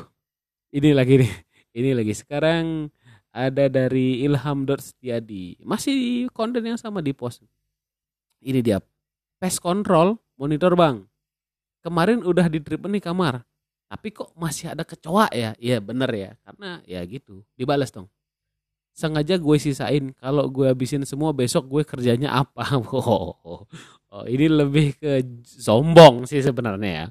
Ini 0.70 0.94
lagi 0.94 1.18
nih. 1.18 1.34
Ini 1.74 1.90
lagi. 1.98 2.14
Sekarang 2.14 2.86
ada 3.34 3.66
dari 3.66 4.22
Ilham 4.22 4.62
Setiadi. 4.70 5.58
Masih 5.66 6.30
konten 6.30 6.62
yang 6.62 6.78
sama 6.78 7.02
di 7.02 7.10
post. 7.10 7.42
Ini 8.38 8.62
dia. 8.62 8.78
Pest 9.42 9.58
control 9.58 10.14
monitor 10.38 10.78
bang. 10.78 11.02
Kemarin 11.82 12.22
udah 12.22 12.46
di 12.46 12.62
trip 12.62 12.86
nih 12.86 13.02
kamar. 13.02 13.42
Tapi 13.90 14.14
kok 14.14 14.30
masih 14.38 14.70
ada 14.70 14.86
kecoa 14.86 15.26
ya? 15.34 15.58
Iya 15.58 15.82
bener 15.82 16.10
ya. 16.14 16.30
Karena 16.46 16.78
ya 16.86 17.02
gitu. 17.02 17.42
Dibalas 17.58 17.90
dong 17.90 18.06
sengaja 19.00 19.40
gue 19.40 19.56
sisain 19.56 20.12
kalau 20.20 20.44
gue 20.52 20.68
habisin 20.68 21.08
semua 21.08 21.32
besok 21.32 21.64
gue 21.72 21.82
kerjanya 21.88 22.36
apa? 22.44 22.64
Oh, 22.92 23.64
oh 24.12 24.24
ini 24.28 24.46
lebih 24.50 24.98
ke 25.00 25.24
sombong 25.46 26.28
sih 26.28 26.44
sebenarnya 26.44 26.90
ya. 26.92 27.06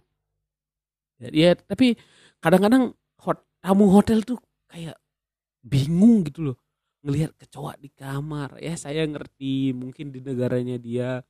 Ya 1.33 1.51
tapi 1.57 1.97
kadang-kadang 2.43 2.93
hot, 3.19 3.41
tamu 3.63 3.89
hotel 3.89 4.21
tuh 4.21 4.37
kayak 4.69 4.95
bingung 5.65 6.21
gitu 6.29 6.53
loh. 6.53 6.57
Ngelihat 7.01 7.33
kecoa 7.39 7.73
di 7.81 7.89
kamar. 7.89 8.61
Ya 8.61 8.75
saya 8.77 9.03
ngerti 9.09 9.73
mungkin 9.73 10.13
di 10.13 10.19
negaranya 10.21 10.77
dia 10.77 11.23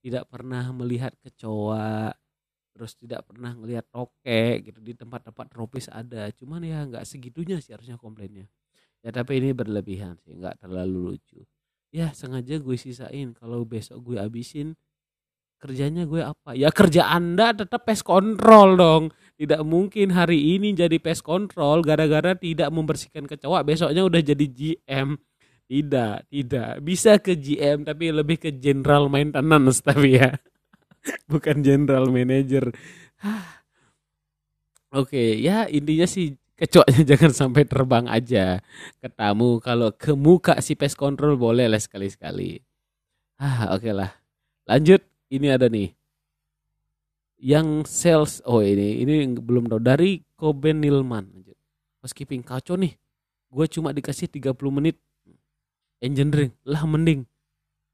tidak 0.00 0.30
pernah 0.32 0.64
melihat 0.72 1.12
kecoa 1.20 2.14
terus 2.76 2.92
tidak 3.00 3.24
pernah 3.24 3.56
ngelihat 3.56 3.88
tokek 3.88 4.70
gitu 4.70 4.80
di 4.80 4.92
tempat-tempat 4.96 5.46
tropis 5.52 5.90
ada. 5.92 6.30
Cuman 6.32 6.62
ya 6.64 6.86
nggak 6.86 7.04
segitunya 7.04 7.60
sih 7.60 7.74
harusnya 7.74 7.98
komplainnya 8.00 8.46
ya 9.06 9.14
tapi 9.14 9.38
ini 9.38 9.54
berlebihan 9.54 10.18
sih 10.26 10.34
nggak 10.34 10.66
terlalu 10.66 11.14
lucu. 11.14 11.38
Ya 11.94 12.10
sengaja 12.10 12.58
gue 12.58 12.74
sisain 12.74 13.30
kalau 13.38 13.62
besok 13.62 14.02
gue 14.02 14.18
abisin 14.18 14.74
kerjanya 15.62 16.02
gue 16.10 16.26
apa? 16.26 16.58
Ya 16.58 16.74
kerja 16.74 17.06
anda 17.06 17.54
tetap 17.54 17.86
pest 17.86 18.02
control 18.02 18.74
dong. 18.74 19.04
Tidak 19.38 19.62
mungkin 19.62 20.10
hari 20.10 20.58
ini 20.58 20.74
jadi 20.74 20.98
pest 20.98 21.22
control 21.22 21.86
gara-gara 21.86 22.34
tidak 22.34 22.66
membersihkan 22.74 23.30
kecoa 23.30 23.62
besoknya 23.62 24.02
udah 24.02 24.18
jadi 24.18 24.46
GM 24.50 25.14
tidak 25.70 26.26
tidak. 26.26 26.82
Bisa 26.82 27.22
ke 27.22 27.38
GM 27.38 27.86
tapi 27.86 28.10
lebih 28.10 28.42
ke 28.42 28.50
general 28.58 29.06
maintenance 29.06 29.86
tapi 29.86 30.18
ya. 30.18 30.34
Bukan 31.30 31.62
general 31.62 32.10
manager. 32.10 32.74
Oke 34.98 35.38
ya 35.38 35.70
intinya 35.70 36.10
sih 36.10 36.34
kecoanya 36.56 37.02
jangan 37.14 37.32
sampai 37.32 37.62
terbang 37.68 38.08
aja 38.08 38.60
ke 38.98 39.08
tamu. 39.12 39.60
Kalau 39.60 39.92
ke 39.92 40.16
muka 40.16 40.58
si 40.64 40.74
pest 40.74 40.96
control 40.96 41.36
boleh 41.36 41.68
lah 41.68 41.80
sekali-sekali. 41.80 42.60
Ah 43.36 43.76
oke 43.76 43.84
okay 43.84 43.92
lah. 43.92 44.10
Lanjut 44.64 45.04
ini 45.28 45.52
ada 45.52 45.68
nih. 45.68 45.92
Yang 47.36 47.68
sales 47.86 48.34
oh 48.48 48.64
ini 48.64 49.04
ini 49.04 49.28
belum 49.36 49.68
tahu. 49.68 49.80
Dari 49.80 50.24
Koben 50.34 50.82
Nilman. 50.82 51.44
Housekeeping 52.00 52.42
kacau 52.42 52.80
nih. 52.80 52.96
Gue 53.52 53.66
cuma 53.70 53.92
dikasih 53.92 54.26
30 54.26 54.56
menit. 54.72 54.96
Engineering 56.00 56.52
lah 56.64 56.82
mending. 56.88 57.28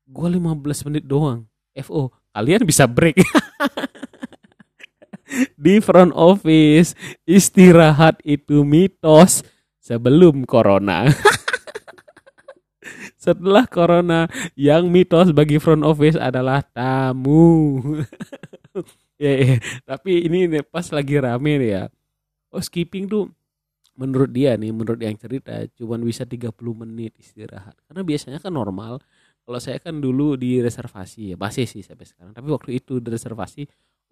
Gue 0.07 0.29
15 0.31 0.87
menit 0.91 1.05
doang. 1.07 1.47
FO 1.73 2.13
kalian 2.33 2.65
bisa 2.65 2.85
break 2.89 3.17
di 5.63 5.79
front 5.79 6.11
office. 6.19 6.99
Istirahat 7.23 8.19
itu 8.27 8.67
mitos 8.67 9.47
sebelum 9.79 10.43
corona. 10.43 11.07
Setelah 13.23 13.71
corona 13.71 14.27
yang 14.59 14.91
mitos 14.91 15.31
bagi 15.31 15.63
front 15.63 15.87
office 15.87 16.19
adalah 16.19 16.67
tamu. 16.67 17.79
ya, 19.23 19.33
ya, 19.39 19.55
tapi 19.87 20.27
ini 20.27 20.51
pas 20.67 20.91
lagi 20.91 21.23
rame 21.23 21.63
nih 21.63 21.71
ya. 21.71 21.85
Oh 22.51 22.59
skipping 22.59 23.07
tuh 23.07 23.31
menurut 23.95 24.33
dia 24.33 24.59
nih 24.59 24.75
menurut 24.75 24.99
yang 24.99 25.15
cerita 25.15 25.63
cuman 25.79 26.03
bisa 26.03 26.27
30 26.27 26.51
menit 26.83 27.15
istirahat. 27.23 27.79
Karena 27.87 28.03
biasanya 28.03 28.43
kan 28.43 28.51
normal. 28.51 28.99
Kalau 29.43 29.59
saya 29.59 29.79
kan 29.83 29.99
dulu 29.99 30.39
di 30.39 30.63
reservasi 30.63 31.35
ya 31.35 31.37
masih 31.39 31.67
sih 31.67 31.83
sampai 31.83 32.07
sekarang. 32.07 32.33
Tapi 32.35 32.49
waktu 32.51 32.79
itu 32.79 32.99
di 32.99 33.09
reservasi 33.11 33.63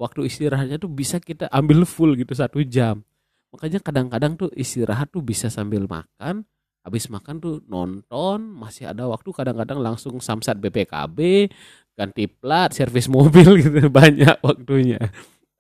waktu 0.01 0.33
istirahatnya 0.33 0.81
tuh 0.81 0.89
bisa 0.89 1.21
kita 1.21 1.53
ambil 1.53 1.85
full 1.85 2.17
gitu 2.17 2.33
satu 2.33 2.65
jam 2.65 3.05
makanya 3.53 3.85
kadang-kadang 3.85 4.41
tuh 4.41 4.49
istirahat 4.57 5.13
tuh 5.13 5.21
bisa 5.21 5.53
sambil 5.53 5.85
makan 5.85 6.49
habis 6.81 7.13
makan 7.13 7.37
tuh 7.37 7.61
nonton 7.69 8.41
masih 8.57 8.89
ada 8.89 9.05
waktu 9.05 9.29
kadang-kadang 9.37 9.77
langsung 9.85 10.17
samsat 10.17 10.57
BPKB 10.57 11.53
ganti 11.93 12.25
plat 12.25 12.73
servis 12.73 13.05
mobil 13.13 13.59
gitu 13.63 13.93
banyak 13.93 14.41
waktunya 14.41 14.97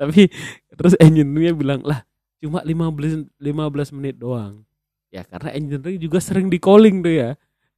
tapi 0.00 0.32
terus 0.72 0.96
engineer 0.96 1.52
bilang 1.52 1.84
lah 1.84 2.08
cuma 2.40 2.64
15 2.64 3.36
15 3.36 3.96
menit 4.00 4.16
doang. 4.16 4.64
Ya 5.12 5.28
karena 5.28 5.52
engineering 5.52 6.00
juga 6.00 6.18
sering 6.24 6.48
di 6.48 6.56
calling 6.56 7.04
tuh 7.04 7.12
ya. 7.12 7.30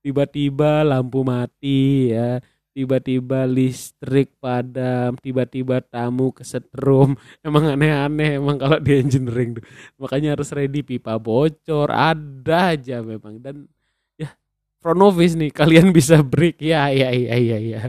Tiba-tiba 0.07 0.87
lampu 0.87 1.27
mati 1.27 2.11
ya, 2.15 2.39
tiba-tiba 2.73 3.45
listrik 3.45 4.33
padam, 4.41 5.15
tiba-tiba 5.21 5.85
tamu 5.85 6.33
kesetrum. 6.33 7.15
Emang 7.47 7.77
aneh-aneh 7.77 8.41
emang 8.41 8.57
kalau 8.57 8.81
di 8.81 8.99
engineering 8.99 9.61
tuh. 9.61 9.65
Makanya 10.01 10.35
harus 10.35 10.51
ready 10.51 10.81
pipa 10.81 11.21
bocor, 11.21 11.93
ada 11.93 12.75
aja 12.75 13.05
memang 13.05 13.39
dan 13.39 13.69
ya 14.17 14.33
front 14.81 15.01
office 15.05 15.37
nih 15.37 15.53
kalian 15.53 15.93
bisa 15.95 16.25
break 16.25 16.59
ya 16.59 16.89
ya 16.91 17.13
ya 17.13 17.37
ya 17.37 17.59
ya. 17.61 17.81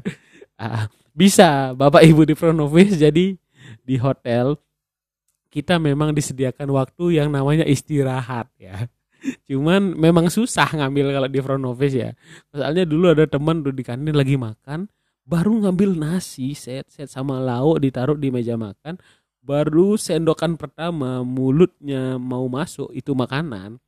Ah, 0.60 0.86
bisa 1.16 1.74
Bapak 1.74 2.06
Ibu 2.06 2.28
di 2.28 2.36
front 2.38 2.60
office 2.62 3.00
jadi 3.00 3.36
di 3.84 3.96
hotel 3.98 4.60
kita 5.54 5.78
memang 5.78 6.18
disediakan 6.18 6.66
waktu 6.74 7.22
yang 7.22 7.30
namanya 7.30 7.62
istirahat 7.64 8.50
ya. 8.58 8.90
Cuman 9.48 9.96
memang 9.96 10.28
susah 10.28 10.68
ngambil 10.76 11.16
kalau 11.16 11.30
di 11.32 11.40
front 11.40 11.66
office 11.68 11.96
ya. 11.96 12.10
Soalnya 12.52 12.84
dulu 12.84 13.12
ada 13.12 13.24
teman 13.28 13.64
tuh 13.64 13.72
di 13.72 13.84
kantin 13.84 14.16
lagi 14.16 14.36
makan, 14.36 14.92
baru 15.24 15.64
ngambil 15.64 15.96
nasi 15.96 16.52
set 16.52 16.92
set 16.92 17.08
sama 17.08 17.40
lauk 17.40 17.80
ditaruh 17.80 18.20
di 18.20 18.30
meja 18.30 18.60
makan, 18.60 19.00
baru 19.40 19.96
sendokan 19.96 20.60
pertama 20.60 21.24
mulutnya 21.24 22.20
mau 22.20 22.48
masuk 22.52 22.92
itu 22.92 23.16
makanan 23.16 23.80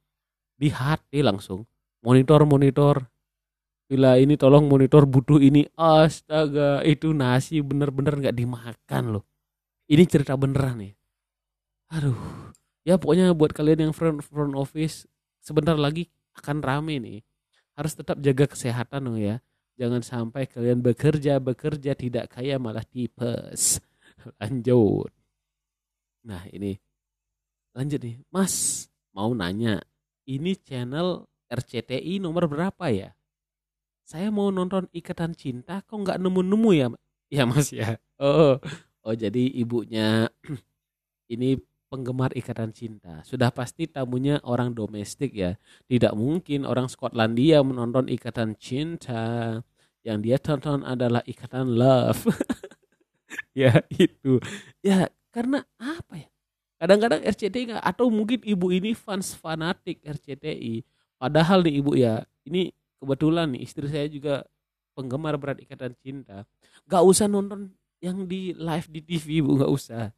di 0.55 0.71
hati 0.71 1.19
langsung. 1.19 1.67
Monitor 2.03 2.47
monitor. 2.47 2.95
Bila 3.85 4.17
ini 4.17 4.33
tolong 4.33 4.65
monitor 4.65 5.05
butuh 5.05 5.37
ini 5.37 5.61
astaga 5.77 6.81
itu 6.81 7.13
nasi 7.13 7.61
bener-bener 7.61 8.17
nggak 8.17 8.35
dimakan 8.35 9.03
loh. 9.19 9.23
Ini 9.85 10.03
cerita 10.09 10.33
beneran 10.33 10.81
nih. 10.81 10.93
Aduh. 11.93 12.17
Ya 12.85 13.01
pokoknya 13.01 13.33
buat 13.33 13.53
kalian 13.53 13.89
yang 13.89 13.93
front 13.93 14.21
front 14.21 14.53
office 14.53 15.09
sebentar 15.45 15.77
lagi 15.77 16.09
akan 16.33 16.65
rame 16.65 16.97
nih. 16.97 17.19
Harus 17.77 17.93
tetap 17.93 18.17
jaga 18.17 18.49
kesehatan 18.49 19.05
dong 19.05 19.21
ya. 19.21 19.37
Jangan 19.77 20.01
sampai 20.01 20.49
kalian 20.49 20.81
bekerja 20.81 21.37
bekerja 21.37 21.93
tidak 21.93 22.33
kaya 22.33 22.57
malah 22.57 22.81
tipes. 22.81 23.77
Lanjut. 24.41 25.13
Nah 26.25 26.41
ini. 26.49 26.73
Lanjut 27.77 28.01
nih. 28.01 28.17
Mas 28.33 28.87
mau 29.13 29.29
nanya 29.37 29.85
ini 30.25 30.57
channel 30.57 31.29
RCTI 31.53 32.17
nomor 32.17 32.49
berapa 32.49 32.89
ya? 32.89 33.13
Saya 34.05 34.33
mau 34.33 34.49
nonton 34.49 34.89
ikatan 34.89 35.37
cinta 35.37 35.85
kok 35.85 35.97
nggak 35.97 36.17
nemu-nemu 36.21 36.71
ya 36.73 36.87
ya 37.29 37.43
mas 37.45 37.73
ya? 37.73 37.97
Oh 38.21 38.57
oh 39.05 39.15
jadi 39.15 39.49
ibunya 39.59 40.29
ini 41.33 41.57
penggemar 41.95 42.35
ikatan 42.35 42.75
cinta. 42.75 43.23
Sudah 43.23 43.55
pasti 43.55 43.87
tamunya 43.87 44.43
orang 44.43 44.75
domestik 44.75 45.31
ya. 45.31 45.55
Tidak 45.87 46.11
mungkin 46.11 46.67
orang 46.67 46.91
Skotlandia 46.91 47.63
menonton 47.63 48.11
ikatan 48.11 48.59
cinta. 48.59 49.63
Yang 50.03 50.17
dia 50.27 50.37
tonton 50.43 50.83
adalah 50.83 51.23
ikatan 51.23 51.71
love. 51.71 52.27
ya 53.63 53.79
itu. 53.95 54.43
Ya 54.83 55.07
karena 55.31 55.63
apa 55.79 56.19
ya? 56.19 56.27
Kadang-kadang 56.75 57.23
RCTI 57.23 57.63
nggak 57.71 57.85
atau 57.87 58.11
mungkin 58.11 58.43
ibu 58.43 58.75
ini 58.75 58.91
fans 58.91 59.31
fanatik 59.31 60.03
RCTI. 60.03 60.83
Padahal 61.15 61.63
nih 61.63 61.79
ibu 61.79 61.95
ya, 61.95 62.27
ini 62.43 62.75
kebetulan 62.99 63.55
nih 63.55 63.63
istri 63.63 63.87
saya 63.87 64.11
juga 64.11 64.43
penggemar 64.91 65.39
berat 65.39 65.63
ikatan 65.63 65.95
cinta. 66.03 66.43
Gak 66.91 66.99
usah 67.07 67.31
nonton 67.31 67.71
yang 68.03 68.27
di 68.27 68.51
live 68.51 68.87
di 68.91 68.99
TV 68.99 69.39
ibu 69.39 69.55
nggak 69.55 69.71
usah 69.71 70.11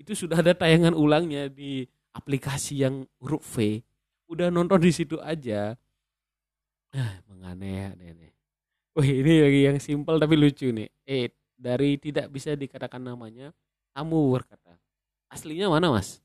itu 0.00 0.16
sudah 0.16 0.40
ada 0.40 0.56
tayangan 0.56 0.96
ulangnya 0.96 1.52
di 1.52 1.84
aplikasi 2.16 2.80
yang 2.80 3.04
huruf 3.20 3.44
V. 3.44 3.84
Udah 4.32 4.48
nonton 4.48 4.80
di 4.80 4.88
situ 4.96 5.20
aja. 5.20 5.76
Ah 6.90 7.22
menganeh 7.28 7.92
aneh 7.92 8.32
Wih 8.98 9.22
ini 9.22 9.32
lagi 9.38 9.60
yang 9.70 9.78
simpel 9.78 10.16
tapi 10.16 10.34
lucu 10.34 10.72
nih. 10.72 10.88
Eh 11.04 11.30
dari 11.54 12.00
tidak 12.00 12.32
bisa 12.32 12.56
dikatakan 12.56 12.98
namanya 12.98 13.52
kamu 13.92 14.18
berkata 14.40 14.80
aslinya 15.28 15.68
mana 15.68 15.92
mas? 15.92 16.18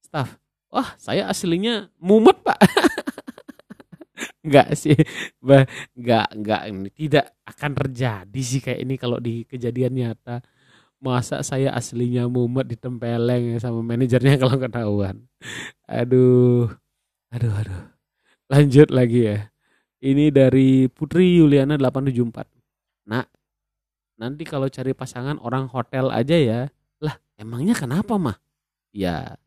Staff. 0.00 0.40
Wah 0.72 0.96
saya 0.96 1.28
aslinya 1.28 1.92
mumet 2.00 2.40
pak. 2.40 2.58
Enggak 4.44 4.72
sih. 4.74 4.96
Bah 5.38 5.68
enggak 5.92 6.26
enggak 6.32 6.62
ini 6.72 6.90
tidak 6.90 7.36
akan 7.44 7.70
terjadi 7.84 8.40
sih 8.40 8.60
kayak 8.64 8.80
ini 8.82 8.94
kalau 8.96 9.20
di 9.20 9.44
kejadian 9.44 9.92
nyata 9.94 10.40
masa 10.98 11.40
saya 11.46 11.70
aslinya 11.74 12.26
mumet 12.26 12.66
ditempeleng 12.66 13.58
sama 13.62 13.82
manajernya 13.82 14.38
kalau 14.42 14.56
ketahuan. 14.58 15.16
Aduh 15.86 16.70
aduh 17.30 17.52
aduh. 17.54 17.82
Lanjut 18.50 18.88
lagi 18.90 19.28
ya. 19.30 19.38
Ini 19.98 20.30
dari 20.30 20.86
Putri 20.86 21.38
Yuliana 21.42 21.74
874 21.74 22.46
nah 23.08 23.24
nanti 24.20 24.44
kalau 24.44 24.68
cari 24.68 24.92
pasangan 24.92 25.40
orang 25.40 25.70
hotel 25.70 26.10
aja 26.10 26.36
ya. 26.36 26.60
Lah 27.02 27.16
emangnya 27.38 27.74
kenapa 27.74 28.18
mah? 28.18 28.36
Ya 28.92 29.38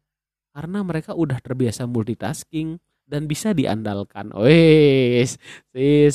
karena 0.52 0.84
mereka 0.84 1.16
udah 1.16 1.40
terbiasa 1.40 1.88
multitasking 1.88 2.80
dan 3.08 3.28
bisa 3.28 3.52
diandalkan. 3.52 4.32
Wes, 4.36 5.36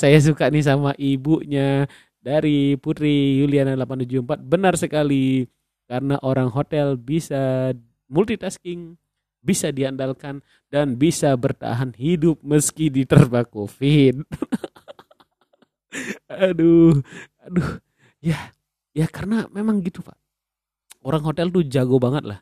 saya 0.01 0.19
suka 0.21 0.49
nih 0.49 0.65
sama 0.65 0.97
ibunya 0.97 1.85
dari 2.27 2.75
Putri 2.75 3.39
Yuliana 3.39 3.79
874 3.79 4.43
benar 4.43 4.75
sekali. 4.75 5.47
Karena 5.87 6.19
orang 6.27 6.51
hotel 6.51 6.99
bisa 6.99 7.71
multitasking 8.11 8.99
bisa 9.39 9.71
diandalkan 9.71 10.43
dan 10.67 10.99
bisa 10.99 11.31
bertahan 11.39 11.95
hidup 11.95 12.43
meski 12.43 12.91
diterpa 12.91 13.47
covid 13.47 14.27
aduh 16.27 16.99
aduh. 17.47 17.79
Ya 18.19 18.51
ya 18.91 19.07
karena 19.07 19.47
memang 19.55 19.79
gitu 19.87 20.03
pak. 20.03 20.19
Orang 21.07 21.23
hotel 21.23 21.55
tuh 21.55 21.63
jago 21.63 22.03
banget 22.03 22.27
lah. 22.27 22.41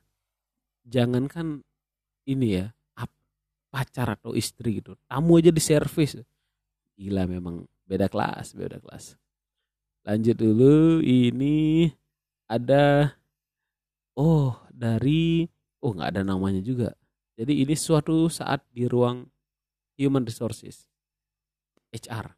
Jangankan 0.88 1.60
ini 2.24 2.64
ya 2.64 2.72
pacar 3.68 4.16
atau 4.16 4.32
istri 4.32 4.80
gitu. 4.80 4.96
Tamu 5.04 5.36
aja 5.36 5.52
di 5.52 5.60
servis 5.60 6.16
gila 6.94 7.26
memang 7.26 7.66
beda 7.90 8.06
kelas 8.06 8.54
beda 8.54 8.78
kelas 8.78 9.18
lanjut 10.04 10.36
dulu 10.36 11.00
ini 11.00 11.88
ada 12.44 13.16
oh 14.14 14.54
dari 14.70 15.48
oh 15.80 15.90
nggak 15.96 16.10
ada 16.14 16.22
namanya 16.22 16.60
juga. 16.60 16.92
Jadi 17.34 17.66
ini 17.66 17.74
suatu 17.74 18.30
saat 18.30 18.62
di 18.70 18.86
ruang 18.86 19.26
human 19.98 20.22
resources 20.22 20.86
HR 21.90 22.34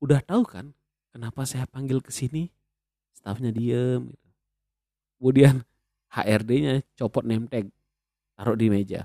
udah 0.00 0.20
tahu 0.24 0.42
kan 0.44 0.72
kenapa 1.12 1.44
saya 1.44 1.68
panggil 1.68 2.00
ke 2.00 2.10
sini? 2.10 2.48
Staffnya 3.12 3.52
diem 3.52 4.08
gitu. 4.08 4.28
kemudian 5.20 5.56
HRD-nya 6.10 6.82
copot 6.96 7.22
name 7.22 7.46
tag 7.46 7.68
taruh 8.34 8.56
di 8.56 8.72
meja. 8.72 9.04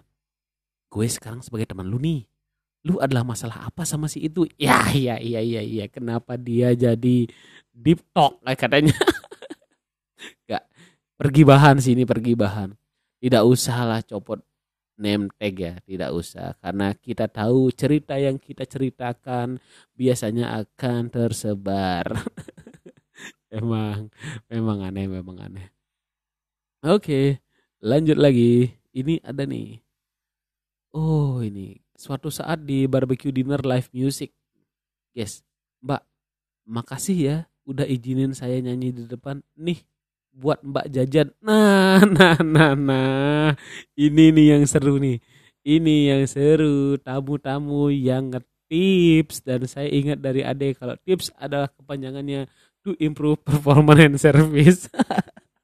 Gue 0.88 1.12
sekarang 1.12 1.44
sebagai 1.44 1.68
teman 1.68 1.92
lu 1.92 2.00
nih 2.00 2.24
lu 2.86 3.02
adalah 3.02 3.26
masalah 3.26 3.66
apa 3.66 3.82
sama 3.82 4.06
si 4.06 4.30
itu? 4.30 4.46
Ya 4.62 4.78
iya 4.94 5.18
iya 5.18 5.42
iya 5.42 5.62
iya 5.66 5.86
kenapa 5.90 6.38
dia 6.38 6.70
jadi 6.78 7.26
deep 7.74 8.06
talk? 8.14 8.38
katanya. 8.62 8.94
Gak 10.46 10.64
pergi 11.18 11.42
bahan 11.42 11.82
sini 11.82 12.06
pergi 12.06 12.38
bahan. 12.38 12.78
Tidak 13.18 13.42
usah 13.42 13.78
lah 13.90 14.02
copot 14.06 14.38
name 15.02 15.34
tag 15.34 15.58
ya 15.58 15.74
tidak 15.82 16.14
usah. 16.14 16.54
Karena 16.62 16.94
kita 16.94 17.26
tahu 17.26 17.74
cerita 17.74 18.22
yang 18.22 18.38
kita 18.38 18.70
ceritakan 18.70 19.58
biasanya 19.98 20.62
akan 20.62 21.10
tersebar. 21.10 22.06
Emang 23.50 24.14
memang 24.46 24.86
aneh 24.86 25.10
memang 25.10 25.42
aneh. 25.42 25.74
Oke 26.86 27.42
lanjut 27.82 28.22
lagi. 28.22 28.70
Ini 28.96 29.26
ada 29.26 29.44
nih. 29.44 29.82
Oh 30.96 31.44
ini 31.44 31.85
suatu 31.96 32.30
saat 32.30 32.64
di 32.64 32.86
barbecue 32.86 33.32
dinner 33.32 33.64
live 33.64 33.90
music. 33.96 34.32
Yes, 35.16 35.42
Mbak, 35.82 36.04
makasih 36.68 37.18
ya 37.18 37.38
udah 37.66 37.88
izinin 37.88 38.36
saya 38.36 38.60
nyanyi 38.60 38.92
di 38.92 39.04
depan. 39.08 39.42
Nih, 39.56 39.82
buat 40.36 40.62
Mbak 40.62 40.86
Jajan. 40.92 41.32
Nah, 41.40 42.04
nah, 42.16 42.38
nah, 42.44 42.74
nah. 42.76 43.50
Ini 43.96 44.36
nih 44.36 44.46
yang 44.60 44.64
seru 44.68 45.00
nih. 45.02 45.20
ini 45.66 46.14
yang 46.14 46.30
seru 46.30 46.94
tamu-tamu 47.02 47.90
yang 47.90 48.30
tips 48.70 49.42
dan 49.42 49.66
saya 49.66 49.90
ingat 49.90 50.22
dari 50.22 50.46
Ade 50.46 50.78
kalau 50.78 50.94
tips 51.02 51.34
adalah 51.38 51.70
kepanjangannya 51.74 52.46
to 52.86 52.94
improve 53.02 53.42
performance 53.42 54.02
and 54.06 54.18
service 54.22 54.86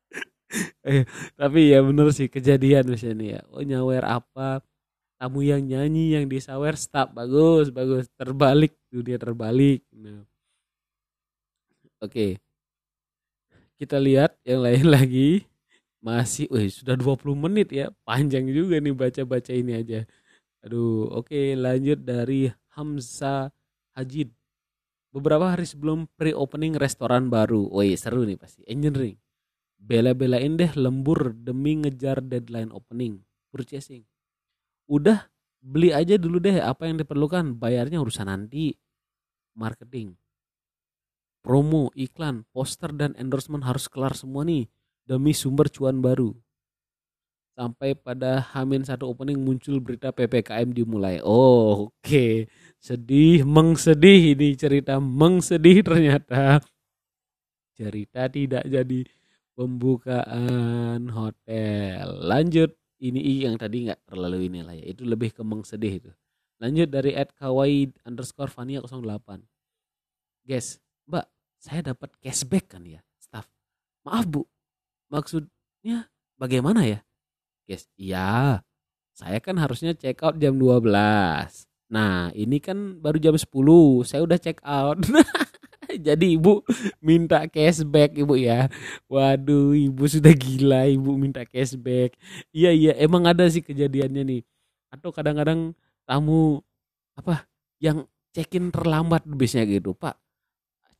eh, 0.89 1.05
tapi 1.37 1.73
ya 1.73 1.85
bener 1.85 2.09
sih 2.13 2.29
kejadian 2.29 2.89
misalnya 2.89 3.37
ya 3.37 3.41
oh 3.53 3.61
nyawer 3.61 4.05
apa 4.05 4.65
tamu 5.21 5.45
yang 5.45 5.61
nyanyi 5.61 6.17
yang 6.17 6.25
disawer 6.25 6.73
stop 6.73 7.13
bagus 7.13 7.69
bagus 7.69 8.09
terbalik 8.17 8.73
dunia 8.89 9.21
terbalik 9.21 9.85
nah. 9.93 10.25
oke 12.01 12.41
kita 13.77 14.01
lihat 14.01 14.33
yang 14.41 14.65
lain 14.65 14.89
lagi 14.97 15.45
masih, 16.01 16.49
wih 16.49 16.69
sudah 16.69 16.97
20 16.97 17.37
menit 17.37 17.69
ya. 17.69 17.93
Panjang 18.03 18.49
juga 18.49 18.81
nih 18.81 18.93
baca-baca 18.93 19.53
ini 19.53 19.77
aja. 19.77 20.01
Aduh, 20.65 21.09
oke 21.13 21.53
lanjut 21.53 22.01
dari 22.01 22.49
Hamza 22.73 23.53
Hajid. 23.93 24.33
Beberapa 25.13 25.53
hari 25.53 25.69
sebelum 25.69 26.09
pre-opening 26.17 26.73
restoran 26.77 27.29
baru. 27.29 27.69
Wih 27.69 27.93
seru 27.97 28.25
nih 28.25 28.37
pasti. 28.37 28.65
Engineering. 28.65 29.17
Bela-belain 29.81 30.57
deh 30.57 30.73
lembur 30.77 31.33
demi 31.37 31.77
ngejar 31.81 32.21
deadline 32.21 32.73
opening. 32.73 33.21
Purchasing. 33.53 34.05
Udah 34.91 35.31
beli 35.63 35.95
aja 35.95 36.19
dulu 36.19 36.43
deh 36.43 36.59
apa 36.59 36.91
yang 36.91 36.99
diperlukan. 36.99 37.55
Bayarnya 37.55 38.03
urusan 38.03 38.27
nanti. 38.27 38.75
Marketing. 39.55 40.19
Promo, 41.39 41.89
iklan, 41.95 42.43
poster, 42.51 42.91
dan 42.91 43.15
endorsement 43.15 43.63
harus 43.63 43.87
kelar 43.87 44.13
semua 44.13 44.43
nih 44.43 44.67
demi 45.07 45.31
sumber 45.31 45.71
cuan 45.71 46.03
baru. 46.03 46.35
Sampai 47.55 47.95
pada 47.95 48.43
Hamin 48.53 48.83
satu 48.83 49.11
opening 49.11 49.39
muncul 49.39 49.79
berita 49.79 50.11
PPKM 50.11 50.71
dimulai. 50.71 51.19
Oh, 51.23 51.87
oke. 51.87 51.99
Okay. 52.03 52.33
Sedih, 52.77 53.47
mengsedih 53.47 54.35
ini 54.35 54.55
cerita 54.59 54.99
mengsedih 55.01 55.83
ternyata. 55.83 56.63
Cerita 57.75 58.27
tidak 58.29 58.63
jadi 58.67 58.99
pembukaan 59.57 61.09
hotel. 61.11 62.05
Lanjut, 62.23 62.80
ini 63.01 63.41
yang 63.41 63.57
tadi 63.57 63.89
nggak 63.89 64.05
terlalu 64.05 64.47
ini 64.47 64.61
lah 64.61 64.77
ya. 64.77 64.85
Itu 64.93 65.03
lebih 65.03 65.33
ke 65.33 65.41
mengsedih 65.41 65.93
itu. 66.05 66.11
Lanjut 66.61 66.93
dari 66.93 67.17
at 67.17 67.33
kawaii 67.33 67.89
underscore 68.05 68.53
Fania 68.53 68.85
08. 68.85 69.41
Guys, 70.45 70.77
mbak, 71.09 71.25
saya 71.57 71.93
dapat 71.93 72.13
cashback 72.21 72.77
kan 72.77 72.85
ya, 72.85 73.01
staff. 73.17 73.49
Maaf 74.05 74.25
bu, 74.29 74.45
Maksudnya 75.11 76.07
bagaimana 76.39 76.87
ya? 76.87 77.03
Guys, 77.67 77.91
iya. 77.99 78.63
Saya 79.11 79.43
kan 79.43 79.59
harusnya 79.59 79.91
check 79.91 80.23
out 80.23 80.39
jam 80.39 80.55
12. 80.55 80.87
Nah, 81.91 82.31
ini 82.31 82.63
kan 82.63 83.03
baru 83.03 83.19
jam 83.19 83.35
10. 83.35 84.07
Saya 84.07 84.23
udah 84.23 84.39
check 84.39 84.63
out. 84.63 85.03
Jadi 86.01 86.35
ibu 86.35 86.65
minta 86.99 87.45
cashback 87.45 88.17
ibu 88.17 88.33
ya. 88.35 88.67
Waduh, 89.05 89.77
ibu 89.77 90.03
sudah 90.09 90.33
gila 90.33 90.89
ibu 90.89 91.13
minta 91.15 91.45
cashback. 91.45 92.17
Iya 92.49 92.71
iya, 92.73 92.91
emang 92.97 93.29
ada 93.29 93.45
sih 93.47 93.61
kejadiannya 93.61 94.23
nih. 94.25 94.41
Atau 94.91 95.13
kadang-kadang 95.13 95.77
tamu 96.03 96.59
apa 97.13 97.45
yang 97.79 98.09
check-in 98.33 98.73
terlambat 98.73 99.23
biasanya 99.27 99.79
gitu, 99.79 99.93
Pak 99.95 100.21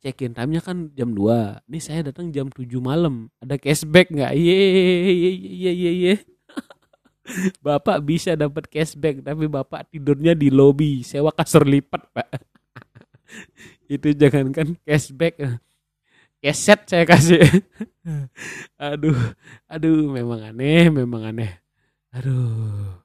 check-in 0.02 0.34
time-nya 0.34 0.58
kan 0.58 0.90
jam 0.98 1.14
2. 1.14 1.62
Nih 1.70 1.78
saya 1.78 2.10
datang 2.10 2.34
jam 2.34 2.50
7 2.50 2.82
malam. 2.82 3.30
Ada 3.38 3.54
cashback 3.54 4.10
nggak? 4.10 4.34
Iya, 4.34 4.54
iya, 4.58 5.30
iya, 5.30 5.70
iya, 5.70 5.90
iya. 5.94 6.14
Bapak 7.64 8.02
bisa 8.02 8.34
dapat 8.34 8.66
cashback, 8.66 9.22
tapi 9.22 9.46
Bapak 9.46 9.86
tidurnya 9.94 10.34
di 10.34 10.50
lobi, 10.50 11.06
sewa 11.06 11.30
kasur 11.30 11.62
lipat, 11.62 12.02
Pak. 12.10 12.28
Itu 13.92 14.16
jangankan 14.16 14.80
cashback. 14.88 15.36
Keset 16.40 16.80
saya 16.88 17.04
kasih. 17.04 17.44
aduh, 18.80 19.36
aduh, 19.68 20.08
memang 20.08 20.40
aneh, 20.48 20.88
memang 20.88 21.28
aneh. 21.28 21.60
Aduh. 22.08 22.96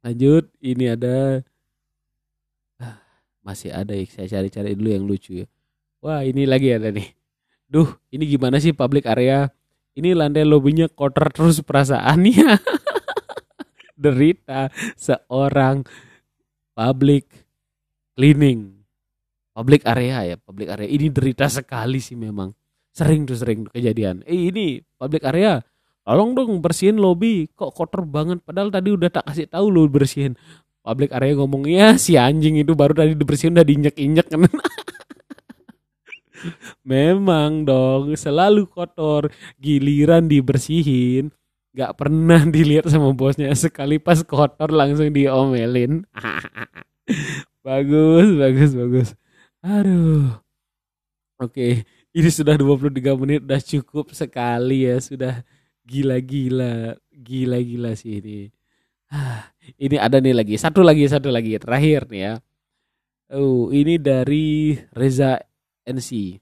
Lanjut, 0.00 0.48
ini 0.64 0.88
ada 0.88 1.42
ah, 2.80 2.96
masih 3.44 3.74
ada 3.74 3.90
ya 3.90 4.06
saya 4.06 4.38
cari-cari 4.38 4.78
dulu 4.78 4.90
yang 4.94 5.02
lucu 5.02 5.42
ya 5.42 5.46
Wah 5.98 6.22
ini 6.22 6.46
lagi 6.46 6.70
ada 6.70 6.94
nih. 6.94 7.10
Duh 7.66 7.90
ini 8.14 8.30
gimana 8.30 8.62
sih 8.62 8.70
public 8.70 9.10
area? 9.10 9.50
Ini 9.98 10.14
lantai 10.14 10.46
lobinya 10.46 10.86
kotor 10.86 11.34
terus 11.34 11.58
perasaannya. 11.64 12.62
Derita 14.02 14.70
seorang 14.94 15.82
public 16.76 17.26
cleaning. 18.14 18.75
Public 19.56 19.88
area 19.88 20.20
ya, 20.20 20.36
public 20.36 20.68
area. 20.68 20.84
Ini 20.84 21.08
derita 21.08 21.48
sekali 21.48 21.96
sih 21.96 22.12
memang. 22.12 22.52
Sering 22.92 23.24
tuh 23.24 23.40
sering 23.40 23.64
kejadian. 23.72 24.20
Eh 24.28 24.52
ini 24.52 24.84
public 25.00 25.24
area. 25.24 25.64
Tolong 26.04 26.36
dong 26.36 26.60
bersihin 26.60 27.00
lobby. 27.00 27.48
Kok 27.56 27.72
kotor 27.72 28.04
banget. 28.04 28.44
Padahal 28.44 28.68
tadi 28.68 28.92
udah 28.92 29.08
tak 29.08 29.24
kasih 29.32 29.48
tahu 29.48 29.72
lo 29.72 29.88
bersihin. 29.88 30.36
Public 30.84 31.08
area 31.16 31.40
ngomong 31.40 31.64
ya 31.72 31.96
si 31.96 32.20
anjing 32.20 32.60
itu 32.60 32.76
baru 32.76 32.92
tadi 32.92 33.16
dibersihin 33.16 33.56
udah 33.56 33.64
diinjek-injek 33.64 34.28
kan. 34.28 34.44
Memang 36.84 37.64
dong, 37.64 38.12
selalu 38.12 38.68
kotor. 38.68 39.32
Giliran 39.56 40.28
dibersihin, 40.28 41.32
gak 41.72 41.96
pernah 41.96 42.44
dilihat 42.44 42.92
sama 42.92 43.16
bosnya. 43.16 43.48
Sekali 43.56 43.96
pas 43.96 44.20
kotor 44.20 44.68
langsung 44.68 45.08
diomelin. 45.10 46.04
bagus, 47.66 48.28
bagus, 48.36 48.72
bagus. 48.76 49.08
Aduh. 49.66 50.30
Oke, 51.42 51.82
ini 52.14 52.28
sudah 52.30 52.54
23 52.54 53.18
menit, 53.18 53.42
udah 53.42 53.58
cukup 53.58 54.14
sekali 54.14 54.86
ya. 54.86 54.96
Sudah 55.02 55.42
gila-gila, 55.82 56.94
gila-gila 57.10 57.90
sih 57.98 58.22
ini. 58.22 58.38
ini 59.84 59.96
ada 59.98 60.22
nih 60.22 60.34
lagi, 60.38 60.54
satu 60.54 60.86
lagi, 60.86 61.02
satu 61.10 61.34
lagi, 61.34 61.58
terakhir 61.58 62.06
nih 62.06 62.20
ya. 62.30 62.32
Oh, 63.34 63.74
ini 63.74 63.98
dari 63.98 64.78
Reza 64.94 65.42
NC. 65.82 66.38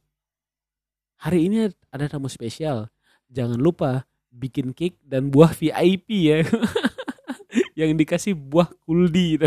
Hari 1.24 1.48
ini 1.48 1.72
ada 1.88 2.04
tamu 2.12 2.28
spesial. 2.28 2.92
Jangan 3.32 3.56
lupa 3.56 4.04
bikin 4.28 4.76
cake 4.76 5.00
dan 5.00 5.32
buah 5.32 5.56
VIP 5.56 6.08
ya. 6.28 6.44
yang 7.80 7.96
dikasih 7.96 8.37
buah 8.37 8.68
kuldi. 8.84 9.40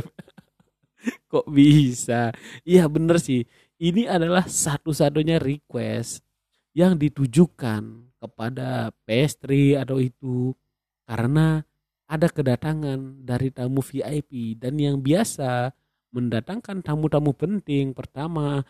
Kok 1.32 1.48
bisa? 1.52 2.34
Iya 2.66 2.90
bener 2.90 3.22
sih. 3.22 3.46
Ini 3.78 4.10
adalah 4.10 4.50
satu-satunya 4.50 5.38
request 5.38 6.26
yang 6.74 6.98
ditujukan 6.98 8.10
kepada 8.18 8.90
pastry 9.06 9.78
atau 9.78 10.02
itu 10.02 10.58
karena 11.06 11.62
ada 12.10 12.26
kedatangan 12.26 13.22
dari 13.22 13.54
tamu 13.54 13.86
VIP 13.86 14.58
dan 14.58 14.82
yang 14.82 14.98
biasa 14.98 15.70
mendatangkan 16.10 16.82
tamu-tamu 16.82 17.38
penting 17.38 17.94
pertama 17.94 18.66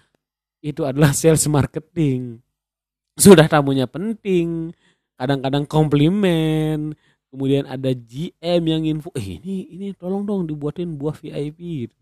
itu 0.59 0.83
adalah 0.83 1.15
sales 1.15 1.47
marketing. 1.47 2.43
Sudah 3.15 3.47
tamunya 3.47 3.87
penting, 3.87 4.75
kadang-kadang 5.15 5.63
komplimen, 5.63 6.99
kemudian 7.31 7.63
ada 7.63 7.95
GM 7.95 8.61
yang 8.67 8.83
info, 8.83 9.15
eh 9.15 9.39
ini 9.39 9.71
ini 9.71 9.87
tolong 9.95 10.27
dong 10.27 10.51
dibuatin 10.51 10.99
buah 10.99 11.15
VIP 11.15 11.87
gitu. 11.87 11.97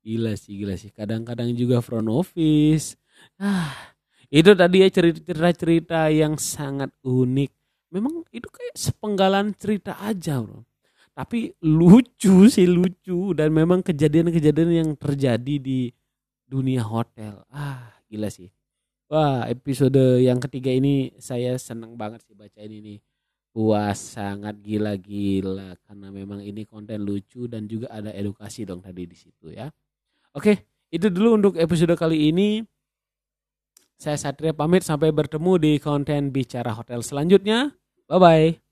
Gila 0.00 0.32
sih, 0.36 0.56
gila 0.56 0.74
sih. 0.80 0.88
Kadang-kadang 0.92 1.52
juga 1.52 1.84
front 1.84 2.08
office. 2.08 2.96
Ah, 3.36 3.92
itu 4.32 4.56
tadi 4.56 4.80
ya 4.80 4.88
cerita-cerita 4.88 6.08
yang 6.08 6.40
sangat 6.40 6.88
unik. 7.04 7.50
Memang 7.92 8.24
itu 8.32 8.48
kayak 8.48 8.76
sepenggalan 8.78 9.52
cerita 9.52 10.00
aja, 10.00 10.40
bro. 10.40 10.64
Tapi 11.12 11.52
lucu 11.66 12.48
sih 12.48 12.64
lucu 12.64 13.36
dan 13.36 13.52
memang 13.52 13.84
kejadian-kejadian 13.84 14.70
yang 14.72 14.90
terjadi 14.96 15.54
di 15.60 15.92
dunia 16.48 16.80
hotel. 16.80 17.44
Ah, 17.52 17.92
gila 18.08 18.32
sih. 18.32 18.48
Wah, 19.10 19.44
episode 19.50 20.22
yang 20.22 20.38
ketiga 20.38 20.70
ini 20.70 21.12
saya 21.18 21.58
seneng 21.60 21.98
banget 21.98 22.24
sih 22.24 22.32
baca 22.32 22.62
ini 22.62 22.78
nih. 22.80 22.98
Wah, 23.58 23.90
sangat 23.92 24.62
gila-gila 24.62 25.74
karena 25.82 26.08
memang 26.14 26.38
ini 26.40 26.62
konten 26.62 27.02
lucu 27.02 27.50
dan 27.50 27.66
juga 27.66 27.90
ada 27.90 28.14
edukasi 28.14 28.62
dong 28.62 28.78
tadi 28.78 29.10
di 29.10 29.18
situ 29.18 29.50
ya. 29.50 29.66
Oke, 30.30 30.62
itu 30.94 31.10
dulu 31.10 31.34
untuk 31.38 31.52
episode 31.58 31.94
kali 31.98 32.30
ini. 32.30 32.62
Saya 34.00 34.16
Satria 34.16 34.56
pamit 34.56 34.86
sampai 34.86 35.12
bertemu 35.12 35.52
di 35.60 35.72
konten 35.76 36.32
bicara 36.32 36.72
hotel 36.72 37.02
selanjutnya. 37.04 37.74
Bye 38.08 38.18
bye. 38.18 38.69